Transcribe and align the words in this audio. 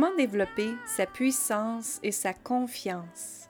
Comment 0.00 0.14
développer 0.14 0.76
sa 0.86 1.06
puissance 1.06 1.98
et 2.04 2.12
sa 2.12 2.32
confiance? 2.32 3.48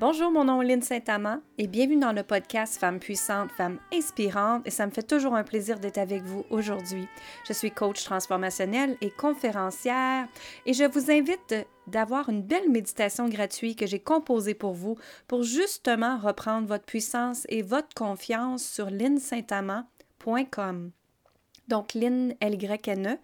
Bonjour, 0.00 0.30
mon 0.30 0.44
nom 0.44 0.62
est 0.62 0.64
Lynne 0.64 0.80
Saint-Amand 0.80 1.42
et 1.58 1.66
bienvenue 1.66 2.00
dans 2.00 2.14
le 2.14 2.22
podcast 2.22 2.78
Femmes 2.78 3.00
puissantes, 3.00 3.52
Femmes 3.52 3.78
inspirantes 3.92 4.66
et 4.66 4.70
ça 4.70 4.86
me 4.86 4.90
fait 4.90 5.02
toujours 5.02 5.34
un 5.34 5.44
plaisir 5.44 5.78
d'être 5.78 5.98
avec 5.98 6.22
vous 6.22 6.46
aujourd'hui. 6.48 7.06
Je 7.46 7.52
suis 7.52 7.70
coach 7.70 8.02
transformationnelle 8.02 8.96
et 9.02 9.10
conférencière 9.10 10.26
et 10.64 10.72
je 10.72 10.84
vous 10.84 11.10
invite 11.10 11.54
d'avoir 11.86 12.30
une 12.30 12.40
belle 12.40 12.70
méditation 12.70 13.28
gratuite 13.28 13.78
que 13.78 13.86
j'ai 13.86 14.00
composée 14.00 14.54
pour 14.54 14.72
vous 14.72 14.96
pour 15.28 15.42
justement 15.42 16.16
reprendre 16.16 16.66
votre 16.66 16.86
puissance 16.86 17.44
et 17.50 17.60
votre 17.60 17.92
confiance 17.94 18.64
sur 18.64 18.88
linsaintamand.com. 18.88 20.92
Donc, 21.68 21.94
Lynn, 21.94 22.34
L-Y-N-E, 22.40 23.18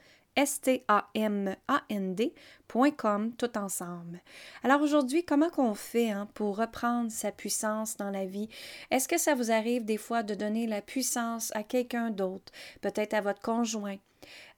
Tout 3.36 3.58
ensemble. 3.58 4.22
Alors 4.62 4.80
aujourd'hui, 4.80 5.24
comment 5.24 5.50
qu'on 5.50 5.74
fait 5.74 6.10
hein, 6.10 6.28
pour 6.34 6.56
reprendre 6.56 7.10
sa 7.10 7.32
puissance 7.32 7.96
dans 7.96 8.10
la 8.10 8.26
vie? 8.26 8.48
Est-ce 8.90 9.08
que 9.08 9.18
ça 9.18 9.34
vous 9.34 9.50
arrive 9.50 9.84
des 9.84 9.96
fois 9.96 10.22
de 10.22 10.34
donner 10.34 10.66
la 10.66 10.82
puissance 10.82 11.50
à 11.54 11.64
quelqu'un 11.64 12.10
d'autre, 12.10 12.52
peut-être 12.80 13.14
à 13.14 13.20
votre 13.20 13.40
conjoint? 13.40 13.96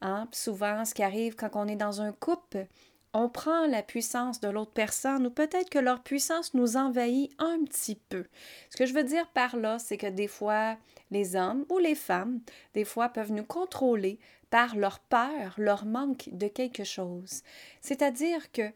Hein? 0.02 0.28
Souvent, 0.32 0.84
ce 0.84 0.94
qui 0.94 1.02
arrive 1.02 1.36
quand 1.36 1.50
on 1.54 1.66
est 1.66 1.76
dans 1.76 2.02
un 2.02 2.12
couple, 2.12 2.66
on 3.14 3.28
prend 3.28 3.66
la 3.66 3.82
puissance 3.82 4.40
de 4.40 4.48
l'autre 4.48 4.72
personne 4.72 5.26
ou 5.26 5.30
peut-être 5.30 5.70
que 5.70 5.78
leur 5.78 6.02
puissance 6.02 6.54
nous 6.54 6.76
envahit 6.76 7.30
un 7.38 7.62
petit 7.64 7.96
peu. 8.08 8.24
Ce 8.70 8.76
que 8.76 8.86
je 8.86 8.94
veux 8.94 9.04
dire 9.04 9.28
par 9.28 9.56
là, 9.56 9.78
c'est 9.78 9.98
que 9.98 10.06
des 10.06 10.28
fois, 10.28 10.76
les 11.10 11.36
hommes 11.36 11.64
ou 11.70 11.78
les 11.78 11.94
femmes, 11.94 12.40
des 12.74 12.84
fois, 12.84 13.10
peuvent 13.10 13.32
nous 13.32 13.44
contrôler 13.44 14.18
par 14.52 14.76
leur 14.76 14.98
peur, 15.00 15.54
leur 15.56 15.86
manque 15.86 16.28
de 16.30 16.46
quelque 16.46 16.84
chose. 16.84 17.42
C'est-à-dire 17.80 18.52
que 18.52 18.70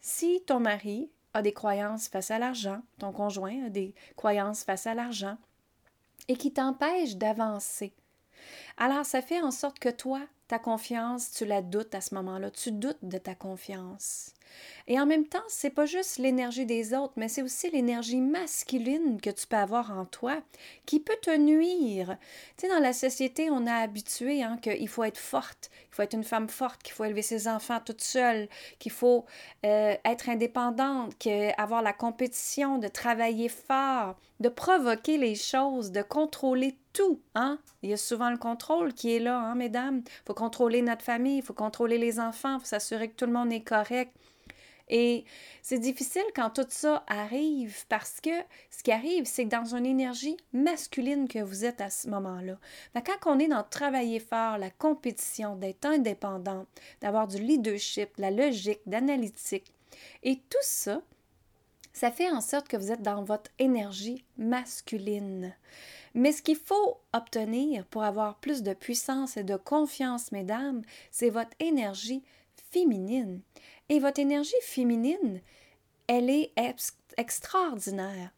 si 0.00 0.40
ton 0.46 0.60
mari 0.60 1.10
a 1.34 1.42
des 1.42 1.52
croyances 1.52 2.06
face 2.06 2.30
à 2.30 2.38
l'argent, 2.38 2.80
ton 3.00 3.10
conjoint 3.10 3.66
a 3.66 3.68
des 3.68 3.96
croyances 4.14 4.62
face 4.62 4.86
à 4.86 4.94
l'argent, 4.94 5.38
et 6.28 6.36
qui 6.36 6.52
t'empêchent 6.52 7.16
d'avancer, 7.16 7.92
alors 8.76 9.04
ça 9.04 9.22
fait 9.22 9.40
en 9.40 9.50
sorte 9.50 9.78
que 9.78 9.88
toi, 9.88 10.20
ta 10.52 10.58
confiance, 10.58 11.30
tu 11.30 11.46
la 11.46 11.62
doutes 11.62 11.94
à 11.94 12.02
ce 12.02 12.14
moment-là. 12.14 12.50
Tu 12.50 12.72
doutes 12.72 13.02
de 13.02 13.16
ta 13.16 13.34
confiance. 13.34 14.34
Et 14.86 15.00
en 15.00 15.06
même 15.06 15.26
temps, 15.26 15.42
c'est 15.48 15.70
pas 15.70 15.86
juste 15.86 16.18
l'énergie 16.18 16.66
des 16.66 16.92
autres, 16.92 17.14
mais 17.16 17.28
c'est 17.28 17.40
aussi 17.40 17.70
l'énergie 17.70 18.20
masculine 18.20 19.18
que 19.18 19.30
tu 19.30 19.46
peux 19.46 19.56
avoir 19.56 19.96
en 19.96 20.04
toi 20.04 20.42
qui 20.84 21.00
peut 21.00 21.16
te 21.22 21.34
nuire. 21.34 22.18
Tu 22.58 22.66
sais, 22.66 22.68
dans 22.68 22.80
la 22.80 22.92
société, 22.92 23.48
on 23.48 23.66
a 23.66 23.76
habitué 23.76 24.42
hein, 24.42 24.58
qu'il 24.60 24.88
faut 24.88 25.04
être 25.04 25.16
forte, 25.16 25.70
qu'il 25.86 25.94
faut 25.94 26.02
être 26.02 26.12
une 26.12 26.22
femme 26.22 26.50
forte, 26.50 26.82
qu'il 26.82 26.92
faut 26.92 27.04
élever 27.04 27.22
ses 27.22 27.48
enfants 27.48 27.80
toute 27.82 28.02
seule, 28.02 28.46
qu'il 28.78 28.92
faut 28.92 29.24
euh, 29.64 29.94
être 30.04 30.28
indépendante, 30.28 31.14
avoir 31.56 31.80
la 31.80 31.94
compétition, 31.94 32.76
de 32.76 32.88
travailler 32.88 33.48
fort, 33.48 34.16
de 34.40 34.50
provoquer 34.50 35.16
les 35.16 35.34
choses, 35.34 35.92
de 35.92 36.02
contrôler 36.02 36.76
tout. 36.92 37.20
Hein? 37.34 37.58
Il 37.82 37.90
y 37.90 37.92
a 37.92 37.96
souvent 37.96 38.30
le 38.30 38.38
contrôle 38.38 38.92
qui 38.94 39.14
est 39.14 39.18
là, 39.18 39.38
hein, 39.38 39.54
mesdames. 39.54 40.02
Il 40.06 40.26
faut 40.26 40.34
contrôler 40.34 40.82
notre 40.82 41.02
famille, 41.02 41.38
il 41.38 41.42
faut 41.42 41.54
contrôler 41.54 41.98
les 41.98 42.20
enfants, 42.20 42.56
il 42.56 42.60
faut 42.60 42.66
s'assurer 42.66 43.08
que 43.08 43.16
tout 43.16 43.26
le 43.26 43.32
monde 43.32 43.52
est 43.52 43.62
correct. 43.62 44.12
Et 44.88 45.24
c'est 45.62 45.78
difficile 45.78 46.24
quand 46.34 46.50
tout 46.50 46.66
ça 46.68 47.02
arrive 47.06 47.86
parce 47.88 48.20
que 48.20 48.30
ce 48.70 48.82
qui 48.82 48.92
arrive, 48.92 49.24
c'est 49.24 49.44
que 49.44 49.48
dans 49.48 49.74
une 49.74 49.86
énergie 49.86 50.36
masculine 50.52 51.28
que 51.28 51.38
vous 51.38 51.64
êtes 51.64 51.80
à 51.80 51.88
ce 51.88 52.08
moment-là. 52.10 52.58
Quand 52.94 53.34
on 53.34 53.38
est 53.38 53.48
dans 53.48 53.62
travailler 53.62 54.20
fort, 54.20 54.58
la 54.58 54.70
compétition, 54.70 55.56
d'être 55.56 55.86
indépendant, 55.86 56.66
d'avoir 57.00 57.26
du 57.26 57.38
leadership, 57.38 58.10
la 58.18 58.30
logique, 58.30 58.80
d'analytique, 58.84 59.72
et 60.22 60.36
tout 60.36 60.58
ça, 60.62 61.00
ça 61.92 62.10
fait 62.10 62.30
en 62.30 62.40
sorte 62.40 62.68
que 62.68 62.76
vous 62.76 62.92
êtes 62.92 63.02
dans 63.02 63.22
votre 63.22 63.50
énergie 63.58 64.24
masculine. 64.36 65.54
Mais 66.14 66.32
ce 66.32 66.42
qu'il 66.42 66.56
faut 66.56 67.00
obtenir 67.12 67.86
pour 67.86 68.02
avoir 68.02 68.36
plus 68.36 68.62
de 68.62 68.74
puissance 68.74 69.36
et 69.36 69.44
de 69.44 69.56
confiance, 69.56 70.32
mesdames, 70.32 70.82
c'est 71.10 71.30
votre 71.30 71.56
énergie 71.60 72.22
féminine. 72.70 73.40
Et 73.88 73.98
votre 73.98 74.20
énergie 74.20 74.52
féminine, 74.62 75.40
elle 76.06 76.30
est 76.30 76.52
extraordinaire. 77.16 78.30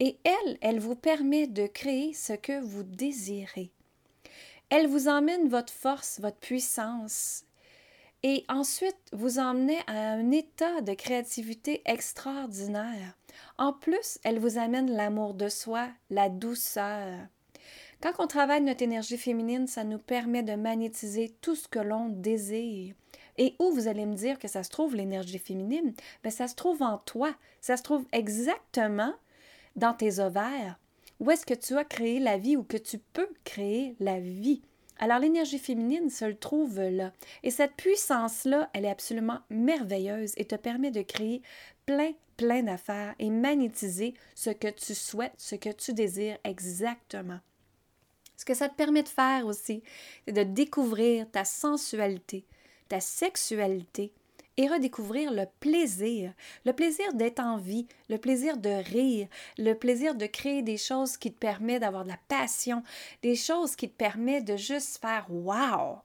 Et 0.00 0.18
elle, 0.24 0.58
elle 0.60 0.80
vous 0.80 0.96
permet 0.96 1.46
de 1.46 1.66
créer 1.66 2.12
ce 2.12 2.32
que 2.32 2.60
vous 2.60 2.82
désirez. 2.82 3.70
Elle 4.70 4.86
vous 4.86 5.08
emmène 5.08 5.48
votre 5.48 5.72
force, 5.72 6.18
votre 6.20 6.38
puissance. 6.38 7.44
Et 8.24 8.44
ensuite, 8.48 8.96
vous 9.12 9.40
emmenez 9.40 9.78
à 9.88 10.12
un 10.12 10.30
état 10.30 10.80
de 10.80 10.94
créativité 10.94 11.82
extraordinaire. 11.86 13.16
En 13.58 13.72
plus, 13.72 14.18
elle 14.22 14.38
vous 14.38 14.58
amène 14.58 14.92
l'amour 14.92 15.34
de 15.34 15.48
soi, 15.48 15.88
la 16.08 16.28
douceur. 16.28 17.18
Quand 18.00 18.12
on 18.18 18.26
travaille 18.26 18.60
notre 18.60 18.82
énergie 18.82 19.18
féminine, 19.18 19.66
ça 19.66 19.84
nous 19.84 19.98
permet 19.98 20.42
de 20.42 20.54
magnétiser 20.54 21.34
tout 21.40 21.56
ce 21.56 21.68
que 21.68 21.78
l'on 21.78 22.08
désire. 22.08 22.94
Et 23.38 23.54
où 23.58 23.70
vous 23.72 23.88
allez 23.88 24.06
me 24.06 24.14
dire 24.14 24.38
que 24.38 24.48
ça 24.48 24.62
se 24.62 24.70
trouve, 24.70 24.94
l'énergie 24.94 25.38
féminine? 25.38 25.94
Bien, 26.22 26.30
ça 26.30 26.48
se 26.48 26.54
trouve 26.54 26.82
en 26.82 26.98
toi. 26.98 27.34
Ça 27.60 27.76
se 27.76 27.82
trouve 27.82 28.04
exactement 28.12 29.14
dans 29.76 29.94
tes 29.94 30.20
ovaires. 30.20 30.78
Où 31.18 31.30
est-ce 31.30 31.46
que 31.46 31.54
tu 31.54 31.76
as 31.76 31.84
créé 31.84 32.18
la 32.18 32.38
vie 32.38 32.56
ou 32.56 32.62
que 32.62 32.76
tu 32.76 32.98
peux 32.98 33.28
créer 33.44 33.96
la 34.00 34.20
vie? 34.20 34.62
Alors 34.98 35.18
l'énergie 35.18 35.58
féminine 35.58 36.10
se 36.10 36.24
le 36.24 36.36
trouve 36.36 36.80
là. 36.80 37.12
Et 37.42 37.50
cette 37.50 37.74
puissance-là, 37.74 38.70
elle 38.72 38.84
est 38.84 38.90
absolument 38.90 39.40
merveilleuse 39.50 40.34
et 40.36 40.44
te 40.44 40.54
permet 40.54 40.90
de 40.90 41.02
créer 41.02 41.42
plein, 41.86 42.12
plein 42.36 42.62
d'affaires 42.62 43.14
et 43.18 43.30
magnétiser 43.30 44.14
ce 44.34 44.50
que 44.50 44.68
tu 44.68 44.94
souhaites, 44.94 45.34
ce 45.38 45.56
que 45.56 45.70
tu 45.70 45.92
désires 45.92 46.38
exactement. 46.44 47.40
Ce 48.36 48.44
que 48.44 48.54
ça 48.54 48.68
te 48.68 48.74
permet 48.74 49.02
de 49.02 49.08
faire 49.08 49.46
aussi, 49.46 49.82
c'est 50.26 50.32
de 50.32 50.42
découvrir 50.42 51.30
ta 51.30 51.44
sensualité, 51.44 52.44
ta 52.88 53.00
sexualité 53.00 54.12
et 54.56 54.68
redécouvrir 54.68 55.32
le 55.32 55.44
plaisir, 55.60 56.32
le 56.64 56.72
plaisir 56.72 57.12
d'être 57.14 57.40
en 57.40 57.56
vie, 57.56 57.86
le 58.08 58.18
plaisir 58.18 58.56
de 58.56 58.70
rire, 58.70 59.28
le 59.58 59.74
plaisir 59.74 60.14
de 60.14 60.26
créer 60.26 60.62
des 60.62 60.76
choses 60.76 61.16
qui 61.16 61.32
te 61.32 61.38
permettent 61.38 61.80
d'avoir 61.80 62.04
de 62.04 62.10
la 62.10 62.18
passion, 62.28 62.82
des 63.22 63.36
choses 63.36 63.76
qui 63.76 63.88
te 63.88 63.96
permettent 63.96 64.44
de 64.44 64.56
juste 64.56 65.00
faire 65.00 65.26
wow 65.30 65.98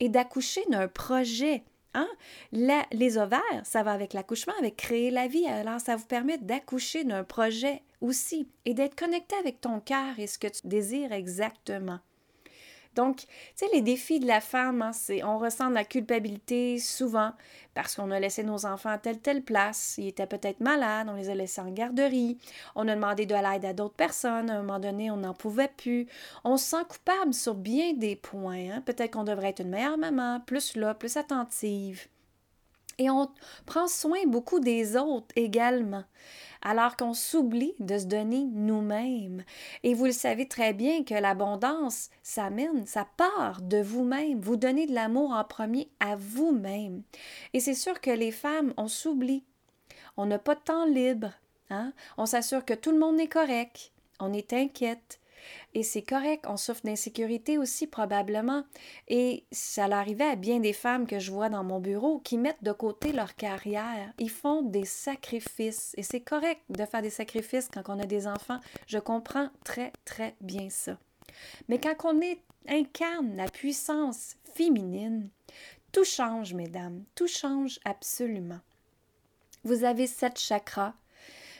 et 0.00 0.08
d'accoucher 0.08 0.64
d'un 0.68 0.88
projet. 0.88 1.62
Hein? 1.94 2.08
les 2.52 3.18
ovaires, 3.18 3.40
ça 3.64 3.82
va 3.82 3.92
avec 3.92 4.12
l'accouchement, 4.12 4.52
avec 4.58 4.76
créer 4.76 5.10
la 5.10 5.26
vie. 5.26 5.46
Alors, 5.46 5.80
ça 5.80 5.96
vous 5.96 6.04
permet 6.04 6.38
d'accoucher 6.38 7.02
d'un 7.02 7.24
projet 7.24 7.82
aussi 8.00 8.48
et 8.66 8.74
d'être 8.74 8.94
connecté 8.94 9.34
avec 9.36 9.60
ton 9.60 9.80
cœur 9.80 10.18
et 10.18 10.26
ce 10.26 10.38
que 10.38 10.48
tu 10.48 10.60
désires 10.66 11.12
exactement. 11.12 11.98
Donc, 12.98 13.18
tu 13.18 13.26
sais, 13.54 13.66
les 13.72 13.80
défis 13.80 14.18
de 14.18 14.26
la 14.26 14.40
femme, 14.40 14.82
hein, 14.82 14.92
c'est 14.92 15.22
on 15.22 15.38
ressent 15.38 15.68
de 15.68 15.74
la 15.74 15.84
culpabilité 15.84 16.80
souvent 16.80 17.30
parce 17.72 17.94
qu'on 17.94 18.10
a 18.10 18.18
laissé 18.18 18.42
nos 18.42 18.66
enfants 18.66 18.88
à 18.90 18.98
telle 18.98 19.20
telle 19.20 19.44
place, 19.44 19.94
ils 19.98 20.08
étaient 20.08 20.26
peut-être 20.26 20.58
malades, 20.58 21.06
on 21.08 21.14
les 21.14 21.30
a 21.30 21.36
laissés 21.36 21.60
en 21.60 21.70
garderie, 21.70 22.38
on 22.74 22.88
a 22.88 22.96
demandé 22.96 23.24
de 23.24 23.36
l'aide 23.36 23.64
à 23.64 23.72
d'autres 23.72 23.94
personnes, 23.94 24.50
à 24.50 24.54
un 24.54 24.62
moment 24.62 24.80
donné, 24.80 25.12
on 25.12 25.18
n'en 25.18 25.32
pouvait 25.32 25.70
plus. 25.76 26.08
On 26.42 26.56
se 26.56 26.70
sent 26.70 26.84
coupable 26.88 27.34
sur 27.34 27.54
bien 27.54 27.92
des 27.92 28.16
points. 28.16 28.72
Hein. 28.72 28.82
Peut-être 28.84 29.12
qu'on 29.12 29.22
devrait 29.22 29.50
être 29.50 29.60
une 29.60 29.70
meilleure 29.70 29.96
maman, 29.96 30.40
plus 30.40 30.74
là, 30.74 30.92
plus 30.92 31.16
attentive. 31.16 32.08
Et 32.98 33.10
on 33.10 33.30
prend 33.64 33.86
soin 33.86 34.26
beaucoup 34.26 34.60
des 34.60 34.96
autres 34.96 35.32
également 35.36 36.04
alors 36.62 36.96
qu'on 36.96 37.14
s'oublie 37.14 37.74
de 37.78 37.98
se 37.98 38.06
donner 38.06 38.44
nous-mêmes. 38.52 39.44
Et 39.82 39.94
vous 39.94 40.06
le 40.06 40.12
savez 40.12 40.48
très 40.48 40.72
bien 40.72 41.04
que 41.04 41.14
l'abondance, 41.14 42.10
ça 42.22 42.50
mène, 42.50 42.86
ça 42.86 43.06
part 43.16 43.62
de 43.62 43.78
vous-même. 43.78 44.40
Vous 44.40 44.56
donnez 44.56 44.86
de 44.86 44.94
l'amour 44.94 45.32
en 45.32 45.44
premier 45.44 45.88
à 46.00 46.16
vous-même. 46.16 47.02
Et 47.52 47.60
c'est 47.60 47.74
sûr 47.74 48.00
que 48.00 48.10
les 48.10 48.32
femmes, 48.32 48.74
on 48.76 48.88
s'oublie. 48.88 49.44
On 50.16 50.26
n'a 50.26 50.38
pas 50.38 50.54
de 50.54 50.60
temps 50.60 50.86
libre. 50.86 51.32
Hein? 51.70 51.92
On 52.16 52.26
s'assure 52.26 52.64
que 52.64 52.74
tout 52.74 52.90
le 52.90 52.98
monde 52.98 53.20
est 53.20 53.28
correct. 53.28 53.92
On 54.20 54.32
est 54.32 54.52
inquiète. 54.52 55.20
Et 55.74 55.82
c'est 55.82 56.02
correct, 56.02 56.44
on 56.48 56.56
souffre 56.56 56.82
d'insécurité 56.84 57.58
aussi 57.58 57.86
probablement. 57.86 58.64
Et 59.08 59.44
ça 59.50 59.84
arrivait 59.84 60.30
à 60.30 60.36
bien 60.36 60.60
des 60.60 60.72
femmes 60.72 61.06
que 61.06 61.18
je 61.18 61.30
vois 61.30 61.48
dans 61.48 61.64
mon 61.64 61.80
bureau 61.80 62.18
qui 62.20 62.38
mettent 62.38 62.62
de 62.62 62.72
côté 62.72 63.12
leur 63.12 63.34
carrière. 63.34 64.12
Ils 64.18 64.30
font 64.30 64.62
des 64.62 64.84
sacrifices. 64.84 65.94
Et 65.96 66.02
c'est 66.02 66.20
correct 66.20 66.60
de 66.70 66.84
faire 66.84 67.02
des 67.02 67.10
sacrifices 67.10 67.68
quand 67.72 67.82
on 67.88 68.00
a 68.00 68.06
des 68.06 68.26
enfants. 68.26 68.60
Je 68.86 68.98
comprends 68.98 69.50
très, 69.64 69.92
très 70.04 70.34
bien 70.40 70.68
ça. 70.70 70.98
Mais 71.68 71.78
quand 71.78 71.94
on 72.04 72.20
incarne 72.68 73.36
la 73.36 73.46
puissance 73.46 74.36
féminine, 74.54 75.30
tout 75.92 76.04
change, 76.04 76.54
mesdames. 76.54 77.04
Tout 77.14 77.28
change 77.28 77.80
absolument. 77.84 78.60
Vous 79.64 79.84
avez 79.84 80.06
sept 80.06 80.38
chakras 80.38 80.94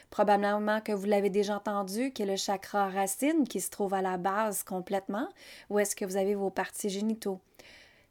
Probablement 0.09 0.81
que 0.81 0.91
vous 0.91 1.05
l'avez 1.05 1.29
déjà 1.29 1.57
entendu, 1.57 2.11
qui 2.11 2.23
est 2.23 2.25
le 2.25 2.35
chakra 2.35 2.89
racine 2.89 3.47
qui 3.47 3.61
se 3.61 3.69
trouve 3.69 3.93
à 3.93 4.01
la 4.01 4.17
base 4.17 4.63
complètement, 4.63 5.27
où 5.69 5.79
est-ce 5.79 5.95
que 5.95 6.05
vous 6.05 6.17
avez 6.17 6.35
vos 6.35 6.49
parties 6.49 6.89
génitaux. 6.89 7.39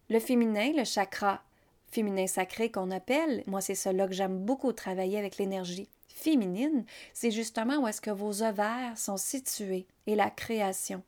Le 0.09 0.21
féminin, 0.21 0.73
le 0.77 0.85
chakra 0.85 1.43
féminin 1.91 2.27
sacré 2.27 2.71
qu'on 2.71 2.91
appelle, 2.91 3.43
moi 3.47 3.61
c'est 3.61 3.75
cela 3.75 4.07
que 4.07 4.15
j'aime 4.15 4.39
beaucoup 4.39 4.73
travailler 4.73 5.19
avec 5.19 5.39
l'énergie 5.39 5.89
féminine, 6.09 6.85
c'est 7.15 7.31
justement 7.31 7.79
où 7.79 7.89
est-ce 7.89 8.01
que 8.01 8.11
vos 8.11 8.43
ovaires 8.43 8.97
sont 8.97 9.17
situés 9.17 9.87
et 10.07 10.15
la 10.15 10.31
création. 10.31 11.03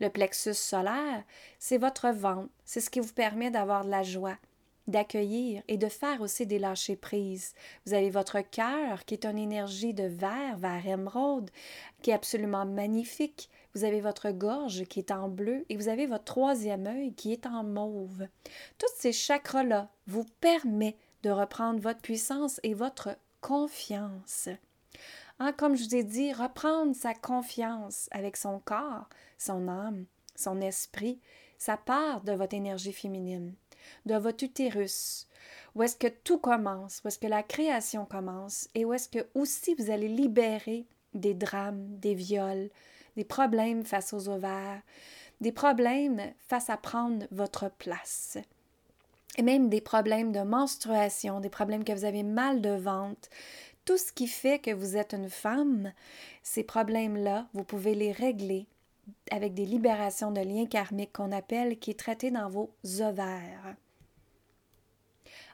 Le 0.00 0.08
plexus 0.08 0.54
solaire, 0.54 1.24
c'est 1.58 1.78
votre 1.78 2.08
ventre, 2.10 2.50
c'est 2.64 2.80
ce 2.80 2.90
qui 2.90 3.00
vous 3.00 3.12
permet 3.12 3.50
d'avoir 3.50 3.84
de 3.84 3.90
la 3.90 4.02
joie, 4.02 4.36
d'accueillir 4.90 5.62
et 5.68 5.76
de 5.76 5.88
faire 5.88 6.20
aussi 6.20 6.46
des 6.46 6.58
lâcher 6.58 6.96
prises. 6.96 7.54
Vous 7.86 7.94
avez 7.94 8.10
votre 8.10 8.40
cœur 8.40 9.04
qui 9.04 9.14
est 9.14 9.24
une 9.24 9.38
énergie 9.38 9.94
de 9.94 10.04
vert, 10.04 10.56
vert 10.58 10.86
émeraude, 10.86 11.50
qui 12.02 12.10
est 12.10 12.14
absolument 12.14 12.66
magnifique. 12.66 13.48
Vous 13.74 13.84
avez 13.84 14.00
votre 14.00 14.30
gorge 14.30 14.84
qui 14.84 14.98
est 14.98 15.10
en 15.10 15.28
bleu 15.28 15.64
et 15.68 15.76
vous 15.76 15.88
avez 15.88 16.06
votre 16.06 16.24
troisième 16.24 16.86
œil 16.86 17.14
qui 17.14 17.32
est 17.32 17.46
en 17.46 17.64
mauve. 17.64 18.26
Tous 18.78 18.90
ces 18.98 19.12
chakras-là 19.12 19.88
vous 20.06 20.26
permettent 20.40 20.98
de 21.22 21.30
reprendre 21.30 21.80
votre 21.80 22.00
puissance 22.00 22.60
et 22.62 22.74
votre 22.74 23.16
confiance. 23.40 24.48
Hein, 25.38 25.52
comme 25.52 25.74
je 25.74 25.84
vous 25.84 25.94
ai 25.94 26.04
dit, 26.04 26.32
reprendre 26.32 26.94
sa 26.94 27.14
confiance 27.14 28.08
avec 28.10 28.36
son 28.36 28.58
corps, 28.58 29.08
son 29.38 29.68
âme, 29.68 30.04
son 30.36 30.60
esprit, 30.60 31.18
ça 31.58 31.76
part 31.76 32.22
de 32.22 32.32
votre 32.32 32.54
énergie 32.54 32.92
féminine 32.92 33.54
de 34.06 34.14
votre 34.14 34.44
utérus, 34.44 35.26
où 35.74 35.82
est-ce 35.82 35.96
que 35.96 36.08
tout 36.08 36.38
commence, 36.38 37.00
où 37.04 37.08
est-ce 37.08 37.18
que 37.18 37.26
la 37.26 37.42
création 37.42 38.04
commence, 38.04 38.68
et 38.74 38.84
où 38.84 38.92
est-ce 38.92 39.08
que 39.08 39.26
aussi 39.34 39.74
vous 39.74 39.90
allez 39.90 40.08
libérer 40.08 40.86
des 41.14 41.34
drames, 41.34 41.86
des 41.98 42.14
viols, 42.14 42.70
des 43.16 43.24
problèmes 43.24 43.84
face 43.84 44.12
aux 44.12 44.28
ovaires, 44.28 44.82
des 45.40 45.52
problèmes 45.52 46.20
face 46.48 46.70
à 46.70 46.76
prendre 46.76 47.26
votre 47.30 47.70
place. 47.70 48.38
Et 49.36 49.42
même 49.42 49.68
des 49.68 49.80
problèmes 49.80 50.32
de 50.32 50.40
menstruation, 50.40 51.40
des 51.40 51.50
problèmes 51.50 51.84
que 51.84 51.92
vous 51.92 52.04
avez 52.04 52.22
mal 52.22 52.60
de 52.60 52.70
ventre, 52.70 53.28
tout 53.84 53.96
ce 53.96 54.12
qui 54.12 54.26
fait 54.26 54.58
que 54.58 54.72
vous 54.72 54.96
êtes 54.96 55.14
une 55.14 55.30
femme, 55.30 55.92
ces 56.42 56.62
problèmes-là, 56.62 57.46
vous 57.54 57.64
pouvez 57.64 57.94
les 57.94 58.12
régler 58.12 58.66
avec 59.30 59.54
des 59.54 59.66
libérations 59.66 60.30
de 60.30 60.40
liens 60.40 60.66
karmiques 60.66 61.12
qu'on 61.12 61.32
appelle, 61.32 61.78
qui 61.78 61.90
est 61.90 61.98
traité 61.98 62.30
dans 62.30 62.48
vos 62.48 62.70
ovaires. 63.00 63.76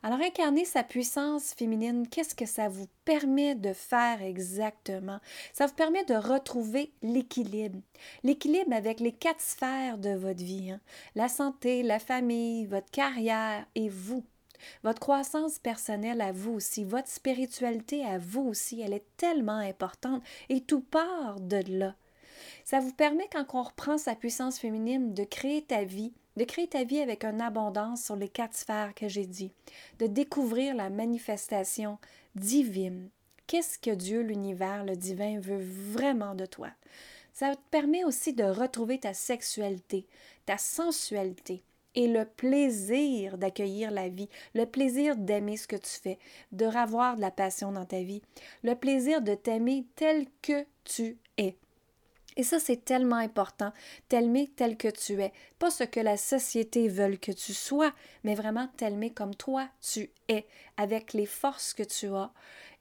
Alors, 0.02 0.20
incarner 0.20 0.64
sa 0.64 0.82
puissance 0.82 1.52
féminine, 1.54 2.06
qu'est-ce 2.08 2.34
que 2.34 2.46
ça 2.46 2.68
vous 2.68 2.86
permet 3.04 3.54
de 3.54 3.72
faire 3.72 4.22
exactement? 4.22 5.18
Ça 5.52 5.66
vous 5.66 5.74
permet 5.74 6.04
de 6.04 6.14
retrouver 6.14 6.92
l'équilibre. 7.02 7.80
L'équilibre 8.22 8.72
avec 8.72 9.00
les 9.00 9.12
quatre 9.12 9.40
sphères 9.40 9.98
de 9.98 10.10
votre 10.10 10.44
vie. 10.44 10.70
Hein. 10.70 10.80
La 11.14 11.28
santé, 11.28 11.82
la 11.82 11.98
famille, 11.98 12.66
votre 12.66 12.90
carrière 12.90 13.66
et 13.74 13.88
vous. 13.88 14.24
Votre 14.84 15.00
croissance 15.00 15.58
personnelle 15.58 16.20
à 16.20 16.32
vous 16.32 16.52
aussi, 16.52 16.84
votre 16.84 17.08
spiritualité 17.08 18.04
à 18.04 18.18
vous 18.18 18.42
aussi, 18.42 18.80
elle 18.80 18.92
est 18.92 19.06
tellement 19.16 19.58
importante 19.58 20.22
et 20.48 20.60
tout 20.60 20.80
part 20.80 21.40
de 21.40 21.62
là. 21.68 21.94
Ça 22.66 22.80
vous 22.80 22.92
permet, 22.92 23.28
quand 23.30 23.46
on 23.54 23.62
reprend 23.62 23.96
sa 23.96 24.16
puissance 24.16 24.58
féminine, 24.58 25.14
de 25.14 25.22
créer 25.22 25.62
ta 25.62 25.84
vie, 25.84 26.12
de 26.36 26.42
créer 26.42 26.66
ta 26.66 26.82
vie 26.82 26.98
avec 26.98 27.22
une 27.22 27.40
abondance 27.40 28.04
sur 28.04 28.16
les 28.16 28.28
quatre 28.28 28.56
sphères 28.56 28.92
que 28.92 29.06
j'ai 29.06 29.24
dit, 29.24 29.52
de 30.00 30.08
découvrir 30.08 30.74
la 30.74 30.90
manifestation 30.90 31.98
divine. 32.34 33.08
Qu'est-ce 33.46 33.78
que 33.78 33.92
Dieu, 33.92 34.20
l'univers, 34.20 34.84
le 34.84 34.96
divin 34.96 35.38
veut 35.38 35.62
vraiment 35.62 36.34
de 36.34 36.44
toi? 36.44 36.70
Ça 37.32 37.54
te 37.54 37.60
permet 37.70 38.02
aussi 38.02 38.32
de 38.32 38.42
retrouver 38.42 38.98
ta 38.98 39.14
sexualité, 39.14 40.08
ta 40.44 40.58
sensualité 40.58 41.62
et 41.94 42.08
le 42.08 42.24
plaisir 42.24 43.38
d'accueillir 43.38 43.92
la 43.92 44.08
vie, 44.08 44.28
le 44.56 44.66
plaisir 44.66 45.14
d'aimer 45.14 45.56
ce 45.56 45.68
que 45.68 45.76
tu 45.76 46.00
fais, 46.02 46.18
de 46.50 46.66
revoir 46.66 47.14
de 47.14 47.20
la 47.20 47.30
passion 47.30 47.70
dans 47.70 47.86
ta 47.86 48.02
vie, 48.02 48.22
le 48.64 48.74
plaisir 48.74 49.22
de 49.22 49.36
t'aimer 49.36 49.86
tel 49.94 50.26
que 50.42 50.66
tu 50.82 51.16
es. 51.38 51.56
Et 52.36 52.42
ça, 52.42 52.60
c'est 52.60 52.84
tellement 52.84 53.16
important, 53.16 53.72
t'aimer 54.08 54.48
tel 54.56 54.76
que 54.76 54.88
tu 54.88 55.20
es. 55.22 55.32
Pas 55.58 55.70
ce 55.70 55.84
que 55.84 56.00
la 56.00 56.16
société 56.16 56.88
veut 56.88 57.16
que 57.16 57.32
tu 57.32 57.54
sois, 57.54 57.92
mais 58.24 58.34
vraiment 58.34 58.68
t'aimer 58.76 59.10
comme 59.10 59.34
toi 59.34 59.68
tu 59.80 60.10
es, 60.28 60.46
avec 60.76 61.14
les 61.14 61.26
forces 61.26 61.72
que 61.72 61.82
tu 61.82 62.08
as. 62.08 62.30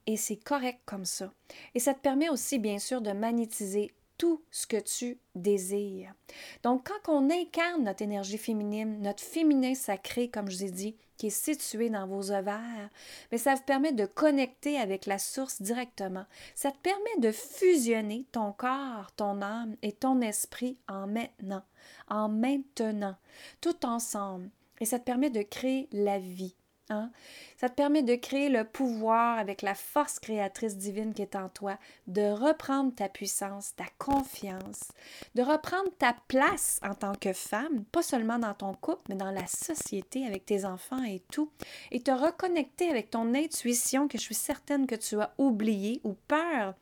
Et 0.06 0.16
c'est 0.16 0.36
correct 0.36 0.80
comme 0.84 1.04
ça. 1.04 1.32
Et 1.74 1.80
ça 1.80 1.94
te 1.94 2.00
permet 2.00 2.28
aussi, 2.28 2.58
bien 2.58 2.78
sûr, 2.78 3.00
de 3.00 3.12
magnétiser 3.12 3.92
tout 4.18 4.42
ce 4.50 4.66
que 4.66 4.80
tu 4.80 5.18
désires. 5.34 6.14
Donc, 6.62 6.88
quand 6.88 7.12
on 7.12 7.30
incarne 7.30 7.84
notre 7.84 8.02
énergie 8.02 8.38
féminine, 8.38 9.00
notre 9.02 9.22
féminin 9.22 9.74
sacré, 9.74 10.28
comme 10.28 10.50
je 10.50 10.56
vous 10.56 10.64
ai 10.64 10.70
dit, 10.70 10.96
qui 11.16 11.28
est 11.28 11.30
situé 11.30 11.90
dans 11.90 12.06
vos 12.06 12.30
ovaires, 12.30 12.90
mais 13.30 13.38
ça 13.38 13.54
vous 13.54 13.62
permet 13.62 13.92
de 13.92 14.06
connecter 14.06 14.78
avec 14.78 15.06
la 15.06 15.18
source 15.18 15.62
directement. 15.62 16.26
Ça 16.54 16.70
te 16.70 16.78
permet 16.78 17.18
de 17.20 17.32
fusionner 17.32 18.26
ton 18.32 18.52
corps, 18.52 19.12
ton 19.16 19.42
âme 19.42 19.76
et 19.82 19.92
ton 19.92 20.20
esprit 20.20 20.78
en 20.88 21.06
maintenant, 21.06 21.62
en 22.08 22.28
maintenant, 22.28 23.16
tout 23.60 23.84
ensemble. 23.86 24.50
Et 24.80 24.84
ça 24.84 24.98
te 24.98 25.04
permet 25.04 25.30
de 25.30 25.42
créer 25.42 25.88
la 25.92 26.18
vie. 26.18 26.54
Hein? 26.88 27.10
Ça 27.56 27.68
te 27.68 27.74
permet 27.74 28.02
de 28.02 28.14
créer 28.14 28.48
le 28.48 28.64
pouvoir 28.64 29.38
avec 29.38 29.62
la 29.62 29.74
force 29.74 30.20
créatrice 30.20 30.76
divine 30.76 31.14
qui 31.14 31.22
est 31.22 31.34
en 31.34 31.48
toi, 31.48 31.78
de 32.06 32.22
reprendre 32.22 32.94
ta 32.94 33.08
puissance, 33.08 33.74
ta 33.74 33.86
confiance, 33.98 34.92
de 35.34 35.42
reprendre 35.42 35.90
ta 35.98 36.14
place 36.28 36.78
en 36.82 36.94
tant 36.94 37.14
que 37.14 37.32
femme, 37.32 37.84
pas 37.90 38.02
seulement 38.02 38.38
dans 38.38 38.54
ton 38.54 38.72
couple, 38.74 39.02
mais 39.08 39.16
dans 39.16 39.32
la 39.32 39.46
société, 39.46 40.26
avec 40.26 40.46
tes 40.46 40.64
enfants 40.64 41.02
et 41.02 41.22
tout, 41.32 41.50
et 41.90 42.00
te 42.00 42.12
reconnecter 42.12 42.88
avec 42.88 43.10
ton 43.10 43.34
intuition 43.34 44.06
que 44.06 44.18
je 44.18 44.22
suis 44.22 44.34
certaine 44.34 44.86
que 44.86 44.94
tu 44.94 45.20
as 45.20 45.34
oublié 45.38 46.00
ou 46.04 46.14
peur 46.28 46.74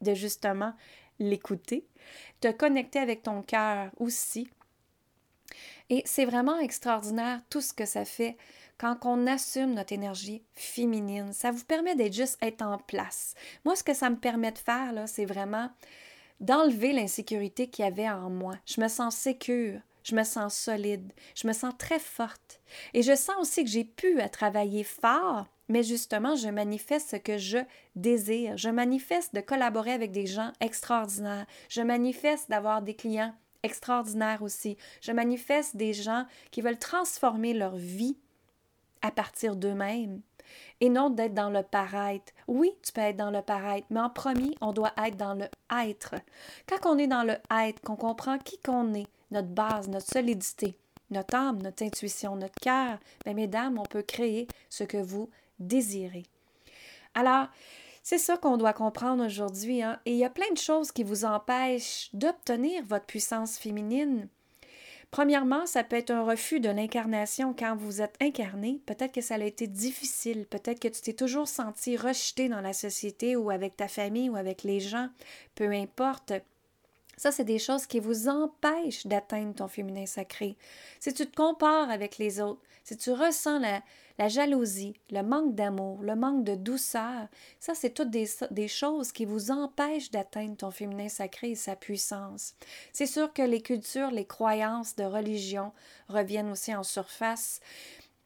de 0.00 0.14
justement 0.14 0.74
l'écouter, 1.18 1.86
te 2.40 2.50
connecter 2.52 2.98
avec 2.98 3.22
ton 3.22 3.42
cœur 3.42 3.90
aussi. 3.98 4.48
Et 5.90 6.02
c'est 6.06 6.24
vraiment 6.24 6.58
extraordinaire 6.58 7.40
tout 7.50 7.60
ce 7.60 7.74
que 7.74 7.84
ça 7.84 8.04
fait 8.04 8.36
quand 8.80 8.96
on 9.04 9.26
assume 9.26 9.74
notre 9.74 9.92
énergie 9.92 10.42
féminine, 10.54 11.34
ça 11.34 11.50
vous 11.50 11.64
permet 11.64 11.94
d'être 11.94 12.14
juste 12.14 12.38
être 12.40 12.62
en 12.62 12.78
place. 12.78 13.34
Moi, 13.66 13.76
ce 13.76 13.84
que 13.84 13.92
ça 13.92 14.08
me 14.08 14.16
permet 14.16 14.52
de 14.52 14.58
faire, 14.58 14.94
là, 14.94 15.06
c'est 15.06 15.26
vraiment 15.26 15.68
d'enlever 16.40 16.94
l'insécurité 16.94 17.68
qu'il 17.68 17.84
y 17.84 17.88
avait 17.88 18.08
en 18.08 18.30
moi. 18.30 18.54
Je 18.64 18.80
me 18.80 18.88
sens 18.88 19.14
sécure, 19.14 19.80
je 20.02 20.14
me 20.14 20.24
sens 20.24 20.56
solide, 20.56 21.12
je 21.34 21.46
me 21.46 21.52
sens 21.52 21.74
très 21.76 21.98
forte. 21.98 22.62
Et 22.94 23.02
je 23.02 23.14
sens 23.14 23.36
aussi 23.38 23.64
que 23.64 23.70
j'ai 23.70 23.84
pu 23.84 24.18
à 24.18 24.30
travailler 24.30 24.82
fort, 24.82 25.46
mais 25.68 25.82
justement, 25.82 26.34
je 26.34 26.48
manifeste 26.48 27.10
ce 27.10 27.16
que 27.16 27.36
je 27.36 27.58
désire. 27.96 28.56
Je 28.56 28.70
manifeste 28.70 29.34
de 29.34 29.42
collaborer 29.42 29.92
avec 29.92 30.10
des 30.10 30.26
gens 30.26 30.52
extraordinaires. 30.60 31.46
Je 31.68 31.82
manifeste 31.82 32.48
d'avoir 32.48 32.80
des 32.80 32.94
clients 32.94 33.34
extraordinaires 33.62 34.42
aussi. 34.42 34.76
Je 35.00 35.12
manifeste 35.12 35.76
des 35.76 35.92
gens 35.92 36.26
qui 36.50 36.60
veulent 36.60 36.78
transformer 36.78 37.54
leur 37.54 37.76
vie 37.76 38.16
à 39.02 39.10
partir 39.10 39.56
d'eux-mêmes 39.56 40.20
et 40.80 40.88
non 40.88 41.10
d'être 41.10 41.34
dans 41.34 41.50
le 41.50 41.62
paraître. 41.62 42.32
Oui, 42.48 42.72
tu 42.82 42.92
peux 42.92 43.00
être 43.00 43.16
dans 43.16 43.30
le 43.30 43.42
paraître, 43.42 43.86
mais 43.90 44.00
en 44.00 44.10
premier, 44.10 44.54
on 44.60 44.72
doit 44.72 44.92
être 45.04 45.16
dans 45.16 45.34
le 45.34 45.46
être. 45.84 46.14
Quand 46.66 46.90
on 46.90 46.98
est 46.98 47.06
dans 47.06 47.22
le 47.22 47.36
être, 47.50 47.80
qu'on 47.82 47.96
comprend 47.96 48.38
qui 48.38 48.58
qu'on 48.58 48.94
est, 48.94 49.06
notre 49.30 49.48
base, 49.48 49.88
notre 49.88 50.10
solidité, 50.10 50.76
notre 51.10 51.34
âme, 51.34 51.62
notre 51.62 51.84
intuition, 51.84 52.36
notre 52.36 52.58
cœur, 52.60 52.98
bien, 53.24 53.34
mesdames, 53.34 53.78
on 53.78 53.84
peut 53.84 54.02
créer 54.02 54.48
ce 54.68 54.84
que 54.84 54.98
vous 54.98 55.30
désirez. 55.58 56.24
Alors, 57.14 57.48
c'est 58.02 58.18
ça 58.18 58.36
qu'on 58.36 58.56
doit 58.56 58.72
comprendre 58.72 59.24
aujourd'hui. 59.24 59.82
Hein? 59.82 60.00
Et 60.06 60.12
il 60.12 60.18
y 60.18 60.24
a 60.24 60.30
plein 60.30 60.50
de 60.52 60.58
choses 60.58 60.92
qui 60.92 61.04
vous 61.04 61.24
empêchent 61.24 62.10
d'obtenir 62.12 62.82
votre 62.84 63.06
puissance 63.06 63.58
féminine. 63.58 64.28
Premièrement, 65.10 65.66
ça 65.66 65.82
peut 65.82 65.96
être 65.96 66.12
un 66.12 66.22
refus 66.22 66.60
de 66.60 66.68
l'incarnation 66.68 67.52
quand 67.52 67.74
vous 67.74 68.00
êtes 68.00 68.14
incarné. 68.20 68.80
Peut-être 68.86 69.12
que 69.12 69.20
ça 69.20 69.34
a 69.34 69.38
été 69.40 69.66
difficile, 69.66 70.46
peut-être 70.46 70.78
que 70.78 70.86
tu 70.86 71.00
t'es 71.00 71.14
toujours 71.14 71.48
senti 71.48 71.96
rejeté 71.96 72.48
dans 72.48 72.60
la 72.60 72.72
société 72.72 73.34
ou 73.34 73.50
avec 73.50 73.76
ta 73.76 73.88
famille 73.88 74.30
ou 74.30 74.36
avec 74.36 74.62
les 74.62 74.78
gens, 74.78 75.08
peu 75.56 75.72
importe. 75.72 76.32
Ça, 77.20 77.30
c'est 77.30 77.44
des 77.44 77.58
choses 77.58 77.84
qui 77.84 78.00
vous 78.00 78.30
empêchent 78.30 79.06
d'atteindre 79.06 79.54
ton 79.54 79.68
féminin 79.68 80.06
sacré. 80.06 80.56
Si 81.00 81.12
tu 81.12 81.26
te 81.26 81.36
compares 81.36 81.90
avec 81.90 82.16
les 82.16 82.40
autres, 82.40 82.62
si 82.82 82.96
tu 82.96 83.12
ressens 83.12 83.58
la, 83.58 84.28
jalousie, 84.28 84.94
le 85.10 85.20
manque 85.20 85.54
d'amour, 85.54 86.02
le 86.02 86.16
manque 86.16 86.44
de 86.44 86.54
douceur, 86.54 87.28
ça, 87.58 87.74
c'est 87.74 87.90
toutes 87.90 88.08
des, 88.08 88.68
choses 88.68 89.12
qui 89.12 89.26
vous 89.26 89.50
empêchent 89.50 90.10
d'atteindre 90.10 90.56
ton 90.56 90.70
féminin 90.70 91.10
sacré 91.10 91.50
et 91.50 91.56
sa 91.56 91.76
puissance. 91.76 92.54
C'est 92.94 93.04
sûr 93.04 93.34
que 93.34 93.42
les 93.42 93.60
cultures, 93.60 94.10
les 94.10 94.24
croyances 94.24 94.96
de 94.96 95.04
religion 95.04 95.72
reviennent 96.08 96.50
aussi 96.50 96.74
en 96.74 96.84
surface. 96.84 97.60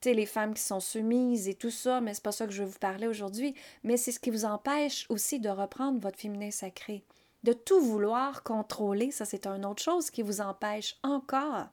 Tu 0.02 0.10
sais, 0.10 0.14
les 0.14 0.24
femmes 0.24 0.54
qui 0.54 0.62
sont 0.62 0.78
soumises 0.78 1.48
et 1.48 1.54
tout 1.54 1.72
ça, 1.72 2.00
mais 2.00 2.14
c'est 2.14 2.22
pas 2.22 2.30
ça 2.30 2.46
que 2.46 2.52
je 2.52 2.62
vais 2.62 2.70
vous 2.70 2.78
parler 2.78 3.08
aujourd'hui, 3.08 3.56
mais 3.82 3.96
c'est 3.96 4.12
ce 4.12 4.20
qui 4.20 4.30
vous 4.30 4.44
empêche 4.44 5.04
aussi 5.08 5.40
de 5.40 5.48
reprendre 5.48 5.98
votre 5.98 6.20
féminin 6.20 6.52
sacré. 6.52 7.02
De 7.44 7.52
tout 7.52 7.80
vouloir 7.80 8.42
contrôler, 8.42 9.10
ça 9.10 9.26
c'est 9.26 9.46
une 9.46 9.66
autre 9.66 9.82
chose 9.82 10.10
qui 10.10 10.22
vous 10.22 10.40
empêche 10.40 10.96
encore. 11.02 11.66